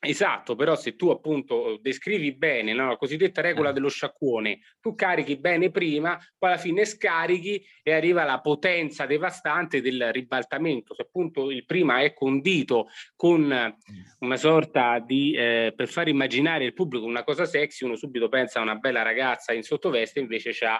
Esatto, 0.00 0.56
però 0.56 0.76
se 0.76 0.94
tu 0.94 1.08
appunto 1.08 1.78
descrivi 1.80 2.34
bene 2.34 2.74
no, 2.74 2.88
la 2.88 2.96
cosiddetta 2.96 3.40
regola 3.40 3.70
eh. 3.70 3.72
dello 3.72 3.88
sciacquone, 3.88 4.58
tu 4.80 4.94
carichi 4.94 5.38
bene 5.38 5.70
prima, 5.70 6.18
poi 6.36 6.50
alla 6.50 6.58
fine 6.58 6.84
scarichi 6.84 7.64
e 7.82 7.92
arriva 7.92 8.24
la 8.24 8.40
potenza 8.40 9.06
devastante 9.06 9.80
del 9.80 10.12
ribaltamento. 10.12 10.94
Se 10.94 11.02
appunto 11.02 11.50
il 11.50 11.64
prima 11.64 12.02
è 12.02 12.12
condito 12.12 12.88
con 13.14 13.74
una 14.18 14.36
sorta 14.36 14.98
di, 14.98 15.32
eh, 15.32 15.72
per 15.74 15.88
far 15.88 16.08
immaginare 16.08 16.64
il 16.64 16.74
pubblico 16.74 17.06
una 17.06 17.24
cosa 17.24 17.46
sexy, 17.46 17.84
uno 17.84 17.96
subito 17.96 18.28
pensa 18.28 18.58
a 18.58 18.62
una 18.62 18.74
bella 18.74 19.02
ragazza 19.02 19.54
in 19.54 19.62
sottoveste, 19.62 20.20
invece 20.20 20.50
c'ha 20.52 20.78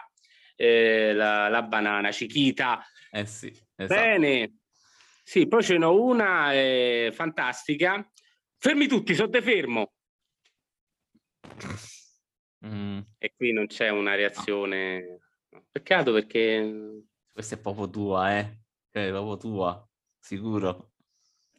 eh, 0.56 1.12
la, 1.14 1.48
la, 1.48 1.62
banana, 1.62 2.12
Cichita. 2.12 2.84
Eh 3.10 3.24
sì, 3.24 3.48
esatto. 3.76 4.00
Bene. 4.00 4.58
Sì, 5.22 5.48
poi 5.48 5.62
ce 5.62 5.76
n'ho 5.78 6.00
una 6.00 6.52
eh, 6.52 7.10
fantastica 7.12 8.08
Fermi 8.66 8.88
tutti, 8.88 9.14
sotto 9.14 9.40
fermo. 9.40 9.92
Mm. 12.66 12.98
E 13.16 13.32
qui 13.36 13.52
non 13.52 13.68
c'è 13.68 13.90
una 13.90 14.16
reazione. 14.16 15.20
Peccato 15.70 16.12
perché... 16.12 17.04
Questa 17.32 17.54
è 17.54 17.60
proprio 17.60 17.88
tua, 17.88 18.36
eh? 18.36 18.62
È 18.90 19.08
proprio 19.10 19.36
tua, 19.36 19.88
sicuro. 20.18 20.94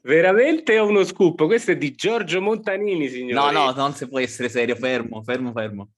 Veramente 0.01 0.73
è 0.73 0.81
uno 0.81 1.05
scoop. 1.05 1.45
Questo 1.45 1.71
è 1.71 1.77
di 1.77 1.95
Giorgio 1.95 2.41
Montanini, 2.41 3.07
signore. 3.07 3.53
No, 3.53 3.67
no, 3.67 3.71
non 3.71 3.93
si 3.93 4.05
può 4.09 4.19
essere 4.19 4.49
serio. 4.49 4.75
Fermo, 4.75 5.23
fermo, 5.23 5.53
fermo. 5.53 5.91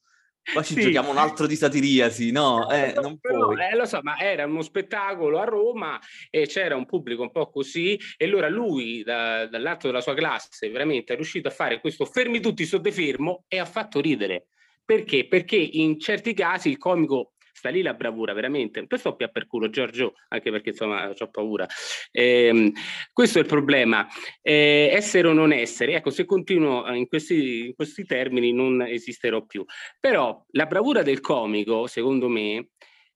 Poi 0.54 0.64
ci 0.64 0.74
sì. 0.74 0.82
giochiamo 0.82 1.12
un 1.12 1.18
altro 1.18 1.46
di 1.46 1.56
satiriasi, 1.56 2.32
no? 2.32 2.70
Eh, 2.70 2.94
non 2.96 3.20
però, 3.20 3.52
eh, 3.52 3.76
lo 3.76 3.86
so, 3.86 4.00
ma 4.02 4.18
era 4.18 4.46
uno 4.46 4.62
spettacolo 4.62 5.40
a 5.40 5.44
Roma 5.44 6.00
e 6.30 6.48
c'era 6.48 6.76
un 6.76 6.86
pubblico 6.86 7.22
un 7.22 7.32
po' 7.32 7.50
così 7.50 8.00
e 8.18 8.26
allora 8.26 8.50
lui 8.50 9.04
da, 9.04 9.46
dall'alto 9.48 9.88
della 9.88 10.02
sua 10.02 10.16
classe 10.16 10.70
veramente 10.70 11.14
è 11.14 11.16
riuscito 11.16 11.50
a 11.50 11.52
fare 11.52 11.80
questo 11.80 12.06
fermi 12.06 12.40
tutti 12.40 12.66
sotto 12.66 12.92
fermo 12.92 13.44
e 13.48 13.60
ha 13.60 13.66
fatto 13.66 14.02
ridere. 14.02 14.48
Perché? 14.84 15.28
Perché 15.28 15.56
in 15.56 16.00
certi 16.00 16.34
casi 16.34 16.70
il 16.70 16.78
comico 16.78 17.34
sta 17.60 17.70
lì 17.70 17.82
la 17.82 17.94
bravura, 17.94 18.32
veramente. 18.32 18.88
Questo 18.88 19.16
più 19.16 19.30
per 19.30 19.46
culo, 19.46 19.70
Giorgio, 19.70 20.14
anche 20.30 20.50
perché 20.50 20.70
insomma 20.70 21.10
ho 21.10 21.30
paura. 21.30 21.68
Eh, 22.10 22.72
questo 23.12 23.40
è 23.40 23.42
il 23.42 23.48
problema. 23.48 24.08
Eh, 24.42 24.90
essere 24.94 25.28
o 25.28 25.34
non 25.34 25.52
essere, 25.52 25.96
ecco, 25.96 26.10
se 26.10 26.24
continuo 26.24 26.90
in 26.94 27.08
questi, 27.08 27.68
in 27.68 27.76
questi 27.76 28.06
termini 28.06 28.54
non 28.54 28.82
esisterò 28.82 29.46
più. 29.46 29.66
Però 30.00 30.46
la 30.52 30.66
bravura 30.68 31.02
del 31.04 31.20
comico, 31.20 31.86
secondo 31.88 32.30
me, 32.30 32.70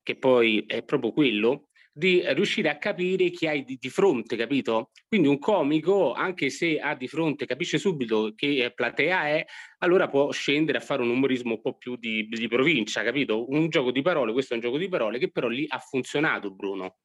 che 0.04 0.18
poi 0.18 0.66
è 0.68 0.84
proprio 0.84 1.14
quello, 1.14 1.70
di 1.96 2.24
riuscire 2.34 2.70
a 2.70 2.80
capire 2.80 3.30
chi 3.30 3.46
hai 3.46 3.64
di, 3.64 3.78
di, 3.80 3.90
fronte, 3.90 4.36
capito? 4.36 4.90
Quindi 5.08 5.28
un 5.28 5.38
comico, 5.38 6.12
anche 6.12 6.50
se 6.50 6.80
ha 6.80 6.96
di 6.96 7.08
fronte, 7.08 7.46
capisce 7.46 7.78
subito 7.78 8.34
che 8.36 8.72
platea 8.74 9.28
è, 9.28 9.46
allora 9.80 10.10
può 10.10 10.32
scendere 10.32 10.80
a 10.80 10.82
fare 10.82 11.04
un 11.04 11.10
umorismo 11.10 11.54
un 11.54 11.62
po' 11.62 11.78
più 11.78 11.96
di, 11.96 12.28
di 12.28 12.48
provincia, 12.48 13.04
capito? 13.04 13.48
Un 13.52 13.70
gioco 13.70 13.92
di 13.92 14.02
parole, 14.02 14.34
questo 14.34 14.54
è 14.54 14.56
un 14.56 14.64
gioco 14.64 14.80
di 14.80 14.90
parole 14.90 15.20
che 15.20 15.30
però 15.30 15.48
lì 15.48 15.66
ha 15.70 15.78
funzionato, 15.78 16.52
Bruno. 16.52 16.98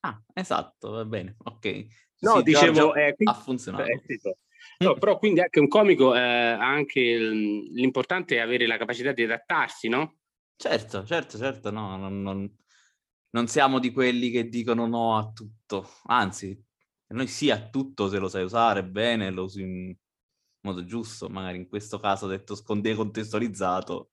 Ah, 0.00 0.22
esatto, 0.34 0.90
va 0.90 1.04
bene, 1.06 1.36
ok. 1.38 1.86
No, 2.18 2.36
sì, 2.36 2.42
dicevo, 2.42 2.94
eh, 2.94 3.14
quindi, 3.14 3.34
ha 3.34 3.40
funzionato. 3.40 3.84
Eh, 3.84 4.02
sì, 4.06 4.20
no, 4.84 4.94
però 4.94 5.16
quindi 5.16 5.40
anche 5.40 5.58
un 5.58 5.68
comico 5.68 6.14
eh, 6.14 6.20
anche 6.20 7.00
l'importante 7.00 8.36
è 8.36 8.40
avere 8.40 8.66
la 8.66 8.76
capacità 8.76 9.12
di 9.12 9.22
adattarsi, 9.22 9.88
no? 9.88 10.18
Certo, 10.54 11.04
certo, 11.04 11.38
certo, 11.38 11.70
no, 11.70 11.96
non, 11.96 12.22
non 12.22 12.50
non 13.30 13.46
siamo 13.48 13.78
di 13.78 13.92
quelli 13.92 14.30
che 14.30 14.48
dicono 14.48 14.86
no 14.86 15.16
a 15.16 15.30
tutto, 15.32 15.88
anzi, 16.04 16.58
noi 17.08 17.26
sì 17.28 17.50
a 17.50 17.68
tutto 17.68 18.08
se 18.08 18.18
lo 18.18 18.28
sai 18.28 18.44
usare 18.44 18.84
bene, 18.84 19.30
lo 19.30 19.44
usi 19.44 19.62
in 19.62 19.94
modo 20.62 20.84
giusto, 20.84 21.28
magari 21.28 21.58
in 21.58 21.68
questo 21.68 21.98
caso 21.98 22.26
detto 22.26 22.56
decontestualizzato. 22.80 24.10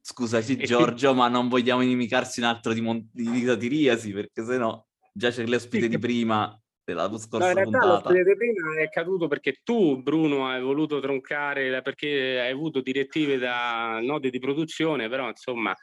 Scusaci 0.00 0.56
Giorgio, 0.64 1.14
ma 1.14 1.28
non 1.28 1.48
vogliamo 1.48 1.82
inimicarsi 1.82 2.40
un 2.40 2.46
altro 2.46 2.72
di, 2.72 2.80
mon- 2.80 3.08
di 3.10 3.44
satiriasi, 3.44 4.12
perché 4.12 4.44
sennò 4.44 4.84
già 5.12 5.30
c'è 5.30 5.46
l'ospite 5.46 5.88
di 5.88 5.98
prima 5.98 6.56
della 6.84 7.08
scorsa 7.18 7.46
no, 7.46 7.48
in 7.48 7.56
realtà 7.56 7.78
puntata. 7.78 8.10
l'ospite 8.10 8.36
prima 8.36 8.80
è 8.80 8.88
caduto 8.90 9.26
perché 9.26 9.60
tu, 9.64 10.02
Bruno, 10.02 10.46
hai 10.46 10.60
voluto 10.60 11.00
troncare, 11.00 11.82
perché 11.82 12.40
hai 12.40 12.52
avuto 12.52 12.80
direttive 12.80 13.38
da 13.38 13.98
nodi 14.00 14.30
di 14.30 14.38
produzione, 14.38 15.08
però 15.08 15.28
insomma 15.28 15.74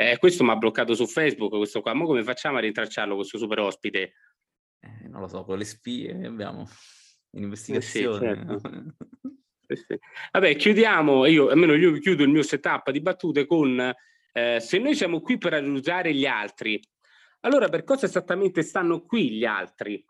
eh, 0.00 0.16
questo 0.18 0.44
mi 0.44 0.50
ha 0.50 0.56
bloccato 0.56 0.94
su 0.94 1.08
Facebook, 1.08 1.56
questo 1.56 1.80
qua. 1.80 1.92
Ma 1.92 2.04
come 2.04 2.22
facciamo 2.22 2.58
a 2.58 2.60
rintracciarlo, 2.60 3.16
questo 3.16 3.36
super 3.36 3.58
ospite? 3.58 4.12
Eh, 4.78 5.08
non 5.08 5.20
lo 5.20 5.26
so, 5.26 5.42
con 5.42 5.58
le 5.58 5.64
spie 5.64 6.12
abbiamo 6.24 6.68
un'investigazione. 7.30 8.30
Eh 8.30 8.36
sì, 8.36 8.60
certo. 8.60 8.94
sì, 9.66 9.74
sì. 9.74 9.98
Vabbè, 10.30 10.54
chiudiamo, 10.54 11.26
io 11.26 11.48
almeno 11.48 11.74
io 11.74 11.98
chiudo 11.98 12.22
il 12.22 12.28
mio 12.28 12.44
setup 12.44 12.92
di 12.92 13.00
battute 13.00 13.44
con 13.44 13.92
eh, 14.32 14.60
se 14.60 14.78
noi 14.78 14.94
siamo 14.94 15.20
qui 15.20 15.36
per 15.36 15.54
aiutare 15.54 16.14
gli 16.14 16.26
altri, 16.26 16.80
allora 17.40 17.68
per 17.68 17.82
cosa 17.82 18.06
esattamente 18.06 18.62
stanno 18.62 19.02
qui 19.02 19.32
gli 19.32 19.44
altri? 19.44 20.04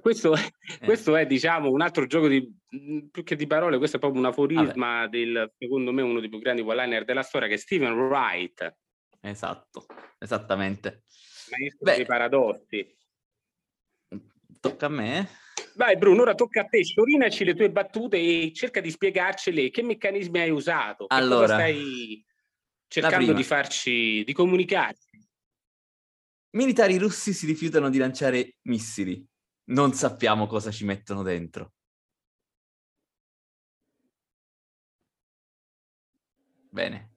Questo, 0.00 0.34
è, 0.34 0.40
eh. 0.80 0.84
questo 0.84 1.16
è, 1.16 1.26
diciamo, 1.26 1.70
un 1.70 1.80
altro 1.80 2.06
gioco 2.06 2.28
di 2.28 2.50
mm, 2.74 3.08
più 3.10 3.22
che 3.22 3.36
di 3.36 3.46
parole, 3.46 3.78
questo 3.78 3.96
è 3.96 4.00
proprio 4.00 4.20
un 4.20 4.26
aforisma 4.26 5.00
Vabbè. 5.00 5.08
del, 5.08 5.52
secondo 5.58 5.92
me, 5.92 6.02
uno 6.02 6.20
dei 6.20 6.28
più 6.28 6.38
grandi 6.38 6.62
one-liner 6.62 7.04
della 7.04 7.22
storia, 7.22 7.48
che 7.48 7.54
è 7.54 7.58
Steven 7.58 7.92
Wright. 7.92 8.76
Esatto, 9.20 9.86
esattamente. 10.18 11.04
Maestro 11.50 11.84
Beh, 11.84 11.96
dei 11.96 12.06
paradossi. 12.06 12.96
Tocca 14.60 14.86
a 14.86 14.90
me. 14.90 15.28
Vai 15.74 15.96
Bruno, 15.96 16.22
ora 16.22 16.34
tocca 16.34 16.62
a 16.62 16.64
te, 16.64 16.84
sciorinaci 16.84 17.44
le 17.44 17.54
tue 17.54 17.70
battute 17.70 18.16
e 18.16 18.52
cerca 18.54 18.80
di 18.80 18.90
spiegarcele 18.90 19.70
che 19.70 19.82
meccanismi 19.82 20.40
hai 20.40 20.50
usato, 20.50 21.06
allora, 21.08 21.40
cosa 21.40 21.54
stai 21.54 22.24
cercando 22.88 23.32
di 23.32 23.44
farci, 23.44 24.24
di 24.24 24.32
comunicarci. 24.32 25.08
Militari 26.52 26.98
russi 26.98 27.32
si 27.32 27.46
rifiutano 27.46 27.88
di 27.88 27.98
lanciare 27.98 28.56
missili. 28.62 29.24
Non 29.70 29.92
sappiamo 29.92 30.46
cosa 30.46 30.70
ci 30.70 30.84
mettono 30.84 31.22
dentro. 31.22 31.72
Bene. 36.70 37.14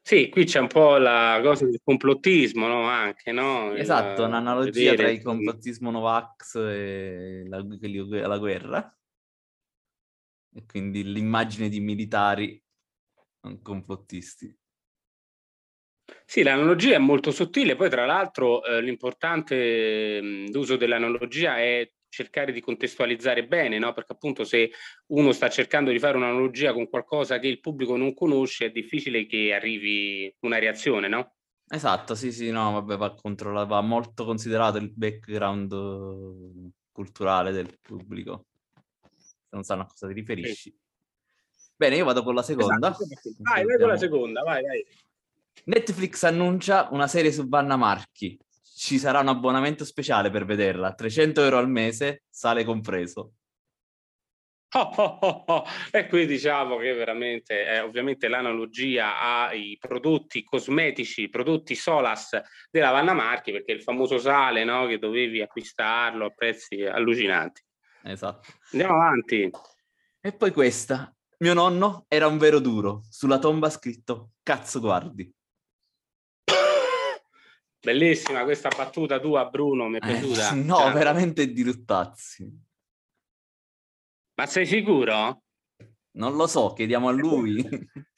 Sì, 0.00 0.28
qui 0.28 0.44
c'è 0.44 0.58
un 0.58 0.66
po' 0.66 0.96
la 0.96 1.40
cosa 1.42 1.64
del 1.64 1.80
complottismo, 1.82 2.66
no? 2.66 2.82
Anche, 2.82 3.30
no? 3.30 3.72
Esatto, 3.74 4.24
un'analogia 4.24 4.90
vedere... 4.90 4.96
tra 4.96 5.10
il 5.10 5.22
complottismo 5.22 5.90
Novax 5.92 6.56
e 6.56 7.44
la, 7.46 7.64
la 8.26 8.38
guerra. 8.38 8.98
E 10.54 10.66
quindi 10.66 11.04
l'immagine 11.04 11.68
di 11.68 11.78
militari 11.78 12.60
complottisti. 13.62 14.54
Sì, 16.24 16.42
l'analogia 16.42 16.94
è 16.96 16.98
molto 16.98 17.30
sottile, 17.30 17.76
poi 17.76 17.90
tra 17.90 18.06
l'altro 18.06 18.64
eh, 18.64 18.80
l'importante 18.80 20.20
mh, 20.20 20.52
l'uso 20.52 20.76
dell'analogia 20.76 21.58
è 21.58 21.90
cercare 22.08 22.52
di 22.52 22.60
contestualizzare 22.60 23.46
bene, 23.46 23.78
no? 23.78 23.94
perché 23.94 24.12
appunto 24.12 24.44
se 24.44 24.70
uno 25.08 25.32
sta 25.32 25.48
cercando 25.48 25.90
di 25.90 25.98
fare 25.98 26.16
un'analogia 26.18 26.74
con 26.74 26.88
qualcosa 26.88 27.38
che 27.38 27.48
il 27.48 27.60
pubblico 27.60 27.96
non 27.96 28.12
conosce, 28.12 28.66
è 28.66 28.70
difficile 28.70 29.24
che 29.26 29.54
arrivi 29.54 30.34
una 30.40 30.58
reazione, 30.58 31.08
no? 31.08 31.34
Esatto, 31.66 32.14
sì, 32.14 32.30
sì, 32.32 32.50
no, 32.50 32.72
vabbè, 32.72 32.96
va 32.98 33.14
controllato, 33.14 33.68
va 33.68 33.80
molto 33.80 34.26
considerato 34.26 34.76
il 34.76 34.90
background 34.90 35.72
uh, 35.72 36.70
culturale 36.92 37.50
del 37.50 37.78
pubblico. 37.80 38.44
Non 39.50 39.62
sanno 39.62 39.82
a 39.82 39.86
cosa 39.86 40.06
ti 40.06 40.12
riferisci. 40.12 40.70
Sì. 40.70 40.74
Bene, 41.74 41.96
io 41.96 42.04
vado 42.04 42.22
con 42.22 42.34
la 42.34 42.42
seconda. 42.42 42.90
Esatto. 42.90 43.06
Vai, 43.38 43.64
vai 43.64 43.78
con 43.78 43.88
la 43.88 43.96
seconda, 43.96 44.42
vai, 44.42 44.62
vai. 44.62 44.86
Netflix 45.64 46.22
annuncia 46.24 46.88
una 46.90 47.06
serie 47.06 47.32
su 47.32 47.48
Vanna 47.48 47.76
Marchi 47.76 48.38
ci 48.82 48.98
sarà 48.98 49.20
un 49.20 49.28
abbonamento 49.28 49.84
speciale 49.84 50.28
per 50.30 50.44
vederla, 50.44 50.92
300 50.92 51.40
euro 51.44 51.58
al 51.58 51.70
mese, 51.70 52.24
sale 52.28 52.64
compreso. 52.64 53.34
Oh, 54.74 54.90
oh, 54.96 55.44
oh. 55.46 55.64
E 55.90 56.08
qui 56.08 56.26
diciamo 56.26 56.78
che 56.78 56.92
veramente 56.94 57.64
è 57.64 57.80
ovviamente 57.80 58.26
l'analogia 58.26 59.20
ai 59.20 59.76
prodotti 59.78 60.42
cosmetici, 60.42 61.28
prodotti 61.28 61.76
Solas 61.76 62.40
della 62.70 62.90
Vanna 62.90 63.12
Marchi, 63.12 63.52
perché 63.52 63.70
il 63.70 63.82
famoso 63.82 64.18
sale 64.18 64.64
no? 64.64 64.86
che 64.86 64.98
dovevi 64.98 65.42
acquistarlo 65.42 66.24
a 66.24 66.30
prezzi 66.30 66.82
allucinanti. 66.82 67.62
Esatto. 68.02 68.48
Andiamo 68.72 68.94
avanti. 68.94 69.48
E 70.20 70.32
poi 70.32 70.50
questa. 70.50 71.14
Mio 71.38 71.54
nonno 71.54 72.06
era 72.08 72.26
un 72.26 72.38
vero 72.38 72.58
duro. 72.58 73.02
Sulla 73.10 73.38
tomba 73.38 73.70
scritto 73.70 74.32
cazzo 74.42 74.80
guardi. 74.80 75.32
Bellissima 77.84 78.44
questa 78.44 78.68
battuta 78.68 79.18
tua, 79.18 79.46
Bruno, 79.46 79.88
mi 79.88 79.98
è 79.98 80.04
eh, 80.04 80.06
piaciuta. 80.06 80.52
Eh, 80.52 80.54
no, 80.62 80.76
cioè... 80.76 80.92
veramente 80.92 81.52
di 81.52 81.62
ruttazzi. 81.62 82.60
Ma 84.34 84.46
sei 84.46 84.66
sicuro? 84.66 85.42
Non 86.12 86.36
lo 86.36 86.46
so, 86.46 86.72
chiediamo 86.74 87.08
a 87.08 87.12
lui. 87.12 87.60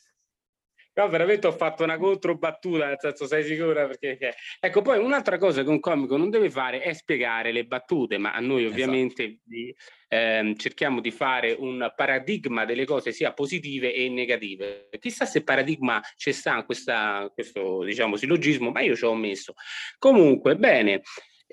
No, 0.97 1.09
veramente 1.09 1.49
ho 1.49 1.53
fatto 1.53 1.83
una 1.83 1.99
controbattuta, 1.99 2.87
nel 2.87 2.99
senso 3.01 3.27
sei 3.27 3.43
sicura? 3.45 3.87
Perché... 3.87 4.35
Ecco, 4.61 4.81
poi 4.81 4.99
un'altra 4.99 5.39
cosa 5.39 5.65
che 5.65 5.69
un 5.69 5.81
comico 5.81 6.17
non 6.17 6.31
deve 6.31 6.51
fare 6.51 6.83
è 6.83 6.93
spiegare 6.93 7.51
le 7.51 7.65
battute, 7.65 8.17
ma 8.17 8.33
a 8.33 8.39
noi 8.39 8.65
esatto. 8.65 8.73
ovviamente 8.73 9.23
esatto. 9.25 9.85
ehm, 10.09 10.55
cerchiamo 10.55 11.01
di 11.01 11.11
fare 11.11 11.57
un 11.59 11.93
paradigma 11.97 12.65
delle 12.65 12.85
cose 12.85 13.11
sia 13.11 13.33
positive 13.33 13.93
e 13.93 14.09
negative. 14.09 14.89
Chissà 15.01 15.25
se 15.25 15.43
paradigma 15.43 16.01
c'è 16.17 16.31
sta 16.31 16.63
questa, 16.65 17.29
questo 17.35 17.83
diciamo 17.83 18.17
sillogismo, 18.17 18.71
ma 18.71 18.81
io 18.81 18.95
ci 18.95 19.05
ho 19.05 19.15
messo. 19.17 19.55
Comunque, 19.99 20.55
bene. 20.55 21.03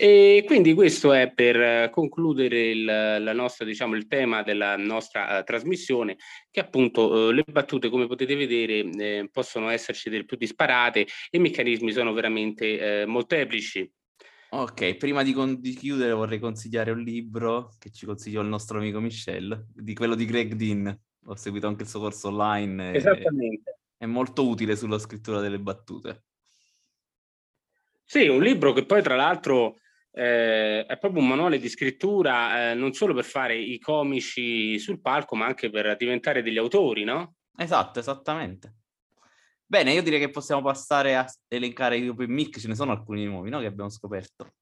E 0.03 0.43
quindi 0.47 0.73
questo 0.73 1.13
è 1.13 1.31
per 1.31 1.91
concludere 1.91 2.71
il, 2.71 2.83
la 2.85 3.33
nostra, 3.33 3.65
diciamo, 3.65 3.95
il 3.95 4.07
tema 4.07 4.41
della 4.41 4.75
nostra 4.75 5.37
uh, 5.37 5.43
trasmissione, 5.43 6.17
che 6.49 6.59
appunto 6.59 7.07
uh, 7.07 7.29
le 7.29 7.43
battute, 7.45 7.87
come 7.87 8.07
potete 8.07 8.35
vedere, 8.35 8.79
eh, 8.79 9.29
possono 9.31 9.69
esserci 9.69 10.09
del 10.09 10.25
più 10.25 10.37
disparate 10.37 11.01
e 11.01 11.37
i 11.37 11.39
meccanismi 11.39 11.91
sono 11.91 12.13
veramente 12.13 13.01
eh, 13.01 13.05
molteplici. 13.05 13.87
Ok, 14.49 14.95
prima 14.95 15.21
di, 15.21 15.33
con- 15.33 15.61
di, 15.61 15.75
chiudere 15.75 16.13
vorrei 16.13 16.39
consigliare 16.39 16.89
un 16.89 17.03
libro 17.03 17.69
che 17.77 17.91
ci 17.91 18.07
consigliò 18.07 18.41
il 18.41 18.47
nostro 18.47 18.79
amico 18.79 18.99
Michel, 18.99 19.67
di 19.71 19.93
quello 19.93 20.15
di 20.15 20.25
Greg 20.25 20.55
Dean. 20.55 20.99
Ho 21.25 21.35
seguito 21.35 21.67
anche 21.67 21.83
il 21.83 21.89
suo 21.89 21.99
corso 21.99 22.29
online. 22.29 22.95
Esattamente. 22.95 23.81
È 23.95 24.07
molto 24.07 24.47
utile 24.47 24.75
sulla 24.75 24.97
scrittura 24.97 25.41
delle 25.41 25.59
battute. 25.59 26.23
Sì, 28.03 28.27
un 28.27 28.41
libro 28.41 28.73
che 28.73 28.83
poi 28.83 29.03
tra 29.03 29.15
l'altro 29.15 29.75
eh, 30.13 30.85
è 30.85 30.97
proprio 30.97 31.21
un 31.21 31.27
manuale 31.27 31.59
di 31.59 31.69
scrittura 31.69 32.71
eh, 32.71 32.73
non 32.73 32.93
solo 32.93 33.13
per 33.13 33.23
fare 33.23 33.57
i 33.57 33.79
comici 33.79 34.77
sul 34.79 35.01
palco, 35.01 35.35
ma 35.35 35.45
anche 35.45 35.69
per 35.69 35.95
diventare 35.95 36.41
degli 36.41 36.57
autori, 36.57 37.03
no? 37.03 37.35
Esatto, 37.57 37.99
esattamente. 37.99 38.75
Bene, 39.65 39.93
io 39.93 40.01
direi 40.01 40.19
che 40.19 40.29
possiamo 40.29 40.61
passare 40.61 41.15
a 41.15 41.25
elencare 41.47 41.97
i 41.97 42.09
open 42.09 42.29
mic, 42.29 42.59
ce 42.59 42.67
ne 42.67 42.75
sono 42.75 42.91
alcuni 42.91 43.23
nuovi, 43.25 43.49
no? 43.49 43.59
Che 43.59 43.67
abbiamo 43.67 43.89
scoperto. 43.89 44.53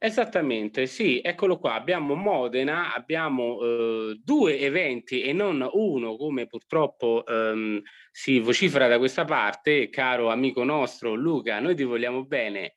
Esattamente, 0.00 0.86
sì, 0.86 1.20
eccolo 1.20 1.58
qua. 1.58 1.74
Abbiamo 1.74 2.14
Modena, 2.14 2.94
abbiamo 2.94 3.60
eh, 3.60 4.20
due 4.22 4.60
eventi 4.60 5.22
e 5.22 5.32
non 5.32 5.68
uno, 5.72 6.16
come 6.16 6.46
purtroppo 6.46 7.26
ehm, 7.26 7.82
si 8.12 8.38
vocifera 8.38 8.86
da 8.86 8.98
questa 8.98 9.24
parte, 9.24 9.88
caro 9.88 10.30
amico 10.30 10.62
nostro 10.62 11.14
Luca, 11.14 11.58
noi 11.58 11.74
ti 11.74 11.82
vogliamo 11.82 12.24
bene. 12.24 12.74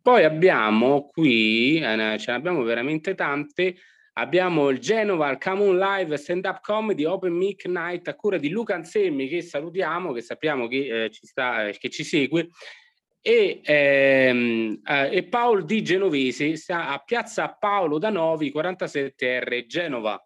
Poi 0.00 0.24
abbiamo 0.24 1.08
qui, 1.08 1.80
eh, 1.80 2.16
ce 2.18 2.30
ne 2.30 2.36
abbiamo 2.36 2.62
veramente 2.62 3.14
tante, 3.14 3.76
abbiamo 4.18 4.68
il 4.68 4.78
Genova 4.78 5.30
il 5.30 5.38
Camon 5.38 5.76
Live 5.78 6.16
Stand 6.16 6.44
Up 6.44 6.60
Comedy 6.60 7.04
Open 7.04 7.32
Mic 7.32 7.66
Night 7.66 8.08
a 8.08 8.14
cura 8.14 8.38
di 8.38 8.48
Luca 8.48 8.74
Anselmi 8.74 9.28
che 9.28 9.42
salutiamo, 9.42 10.12
che 10.12 10.20
sappiamo 10.20 10.68
che, 10.68 11.04
eh, 11.04 11.10
ci, 11.10 11.26
sta, 11.26 11.68
eh, 11.68 11.76
che 11.76 11.90
ci 11.90 12.04
segue 12.04 12.48
e, 13.28 13.60
ehm, 13.64 14.82
eh, 14.86 15.16
e 15.16 15.24
Paolo 15.24 15.62
Di 15.62 15.82
Genovese 15.82 16.54
sta 16.54 16.90
a 16.90 16.98
Piazza 17.00 17.48
Paolo 17.48 17.98
da 17.98 18.08
Novi 18.08 18.52
47R 18.52 19.66
Genova. 19.66 20.25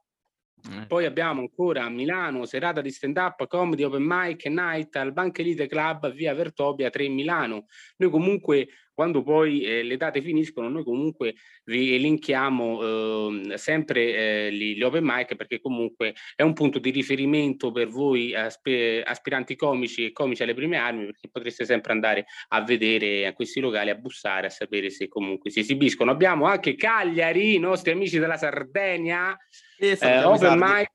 Eh. 0.70 0.86
Poi 0.86 1.04
abbiamo 1.04 1.40
ancora 1.40 1.88
Milano, 1.88 2.44
serata 2.44 2.80
di 2.80 2.90
stand-up, 2.90 3.46
comedy, 3.46 3.82
open 3.82 4.04
mic, 4.06 4.46
night 4.46 4.94
al 4.96 5.12
Banche 5.12 5.42
Elite 5.42 5.66
Club, 5.66 6.12
via 6.12 6.34
Vertobia 6.34 6.90
3 6.90 7.08
Milano. 7.08 7.66
Noi 7.96 8.10
comunque 8.10 8.68
quando 9.00 9.22
poi 9.22 9.62
eh, 9.62 9.82
le 9.82 9.96
date 9.96 10.20
finiscono, 10.20 10.68
noi 10.68 10.84
comunque 10.84 11.36
vi 11.64 11.94
elenchiamo 11.94 12.82
eh, 12.82 13.56
sempre 13.56 14.14
eh, 14.48 14.52
gli, 14.52 14.76
gli, 14.76 14.82
open 14.82 15.02
mic 15.02 15.36
perché 15.36 15.58
comunque 15.58 16.14
è 16.36 16.42
un 16.42 16.52
punto 16.52 16.78
di 16.78 16.90
riferimento 16.90 17.72
per 17.72 17.88
voi 17.88 18.34
asp- 18.34 19.00
aspiranti 19.02 19.56
comici 19.56 20.04
e 20.04 20.12
comici 20.12 20.42
alle 20.42 20.52
prime 20.52 20.76
armi 20.76 21.06
perché 21.06 21.30
potreste 21.30 21.64
sempre 21.64 21.92
andare 21.92 22.26
a 22.48 22.62
vedere 22.62 23.26
a 23.26 23.32
questi 23.32 23.60
locali, 23.60 23.88
a 23.88 23.94
bussare, 23.94 24.48
a 24.48 24.50
sapere 24.50 24.90
se 24.90 25.08
comunque 25.08 25.48
si 25.48 25.60
esibiscono. 25.60 26.10
Abbiamo 26.10 26.44
anche 26.44 26.74
Cagliari, 26.74 27.54
i 27.54 27.58
nostri 27.58 27.92
amici 27.92 28.18
della 28.18 28.36
Sardegna, 28.36 29.34
eh, 29.80 30.24
open 30.24 30.58
mic 30.58 30.90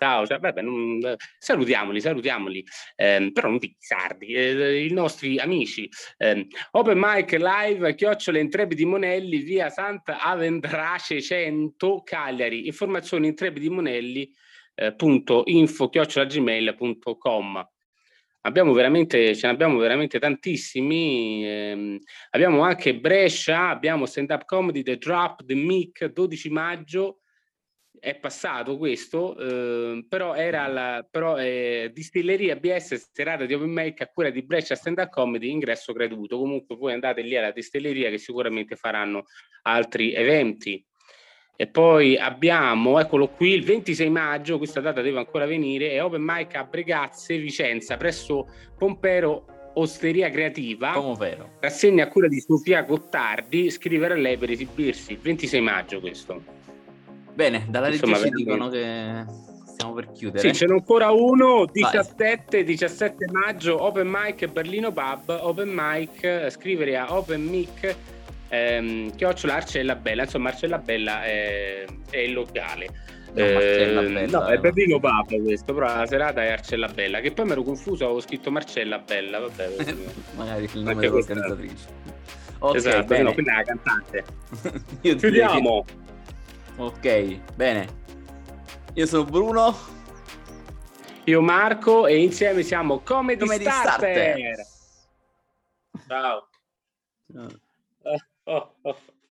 ciao, 0.00 0.26
cioè, 0.26 0.40
vabbè, 0.40 0.62
non, 0.62 0.98
salutiamoli, 1.38 2.00
salutiamoli, 2.00 2.64
eh, 2.96 3.30
però 3.34 3.48
non 3.48 3.60
tutti 3.60 3.76
sardi, 3.78 4.32
eh, 4.32 4.86
i 4.86 4.92
nostri 4.92 5.38
amici. 5.38 5.86
Eh, 6.16 6.46
Open 6.72 6.98
Mic 6.98 7.32
Live, 7.32 7.94
chiocciole 7.94 8.40
intrepidi 8.40 8.86
Monelli, 8.86 9.38
via 9.38 9.68
Santa 9.68 10.22
Avendrace 10.22 11.20
100, 11.20 12.02
Cagliari. 12.02 12.66
Informazioni 12.66 13.28
intrepidi 13.28 13.68
Monelli, 13.68 14.32
eh, 14.74 14.96
chiocciolagmail.com. 14.96 17.68
Abbiamo 18.42 18.72
veramente, 18.72 19.36
ce 19.36 19.46
ne 19.46 19.52
abbiamo 19.52 19.76
veramente 19.76 20.18
tantissimi. 20.18 21.46
Ehm, 21.46 21.98
abbiamo 22.30 22.62
anche 22.62 22.98
Brescia, 22.98 23.68
abbiamo 23.68 24.06
stand 24.06 24.30
up 24.30 24.46
comedy, 24.46 24.82
The 24.82 24.96
Drop, 24.96 25.44
The 25.44 25.54
Mic, 25.54 26.06
12 26.06 26.48
maggio, 26.48 27.19
è 28.00 28.16
passato 28.16 28.76
questo, 28.76 29.36
eh, 29.38 30.04
però 30.08 30.34
era 30.34 30.66
la 30.66 31.06
però, 31.08 31.36
eh, 31.38 31.90
distilleria 31.92 32.56
BS 32.56 33.10
serata 33.12 33.44
di 33.44 33.54
open 33.54 33.70
mic 33.70 34.00
a 34.00 34.08
cura 34.08 34.30
di 34.30 34.42
Brescia 34.42 34.74
Stand 34.74 34.98
Up 34.98 35.10
Comedy, 35.10 35.50
ingresso 35.50 35.92
gratuito. 35.92 36.38
Comunque 36.38 36.76
voi 36.76 36.92
andate 36.94 37.20
lì 37.22 37.36
alla 37.36 37.52
distilleria 37.52 38.10
che 38.10 38.18
sicuramente 38.18 38.74
faranno 38.74 39.24
altri 39.62 40.14
eventi. 40.14 40.84
E 41.56 41.66
poi 41.66 42.16
abbiamo, 42.16 42.98
eccolo 42.98 43.28
qui, 43.28 43.50
il 43.50 43.64
26 43.64 44.08
maggio, 44.08 44.56
questa 44.56 44.80
data 44.80 45.02
deve 45.02 45.18
ancora 45.18 45.44
venire, 45.44 45.90
è 45.90 46.02
Open 46.02 46.22
Mic 46.24 46.54
a 46.54 46.64
Bregazze, 46.64 47.36
Vicenza, 47.36 47.98
presso 47.98 48.48
Pompero 48.78 49.72
Osteria 49.74 50.30
Creativa. 50.30 50.92
Rassegna 51.60 52.04
a 52.04 52.08
cura 52.08 52.28
di 52.28 52.40
Sofia 52.40 52.80
Gottardi, 52.82 53.70
scrivere 53.70 54.14
a 54.14 54.16
lei 54.16 54.38
per 54.38 54.50
esibirsi 54.50 55.12
il 55.12 55.18
26 55.18 55.60
maggio 55.60 56.00
questo. 56.00 56.59
Bene, 57.40 57.64
dalla 57.70 57.88
Insomma, 57.88 58.18
regia 58.18 58.28
ci 58.28 58.34
dicono 58.34 58.68
che 58.68 59.24
stiamo 59.64 59.94
per 59.94 60.12
chiudere. 60.12 60.46
Sì, 60.46 60.54
ce 60.54 60.66
n'è 60.66 60.72
ancora 60.74 61.10
uno, 61.10 61.64
17, 61.72 62.64
17 62.64 63.24
maggio, 63.32 63.82
Open 63.82 64.08
Mic 64.10 64.46
Berlino 64.48 64.92
Pub, 64.92 65.38
Open 65.40 65.70
Mic, 65.72 66.50
scrivere 66.50 66.98
a 66.98 67.16
Open 67.16 67.42
Mic, 67.42 67.96
ehm, 68.48 69.16
chiocciola 69.16 69.54
Arcella 69.54 69.94
Bella, 69.94 70.24
insomma 70.24 70.50
Arcella 70.50 70.76
Bella 70.76 71.24
è, 71.24 71.86
è 72.10 72.18
il 72.18 72.34
locale. 72.34 72.88
No, 73.32 73.42
eh, 73.42 74.26
no, 74.28 74.44
è 74.44 74.58
Berlino 74.58 75.00
Pub 75.00 75.42
questo, 75.42 75.72
però 75.72 75.86
la 75.86 76.04
serata 76.04 76.44
è 76.44 76.50
Arcella 76.50 76.88
Bella, 76.88 77.20
che 77.20 77.30
poi 77.30 77.46
mi 77.46 77.52
ero 77.52 77.62
confuso, 77.62 78.04
avevo 78.04 78.20
scritto 78.20 78.50
Marcella 78.50 78.98
Bella, 78.98 79.38
vabbè. 79.38 79.76
Magari 80.36 80.68
il 80.70 80.80
nome 80.82 81.00
dell'organizzatrice. 81.00 81.88
Okay, 82.58 82.76
esatto, 82.76 83.04
bene. 83.04 83.22
no, 83.22 83.32
quindi 83.32 83.50
è 83.50 83.54
la 83.54 83.62
cantante. 83.62 84.24
Chiudiamo. 85.16 85.84
Che... 85.86 86.08
Ok, 86.80 87.54
bene. 87.56 87.86
Io 88.94 89.04
sono 89.04 89.24
Bruno. 89.24 89.76
Io 91.24 91.42
Marco 91.42 92.06
e 92.06 92.22
insieme 92.22 92.62
siamo 92.62 93.00
Comedy, 93.00 93.40
Comedy 93.40 93.64
Starter. 93.64 94.38
Starter. 94.38 94.66
Ciao. 96.08 96.48
Ciao. 97.32 97.48
Oh, 98.42 98.54
oh, 98.54 98.74
oh. 98.80 98.96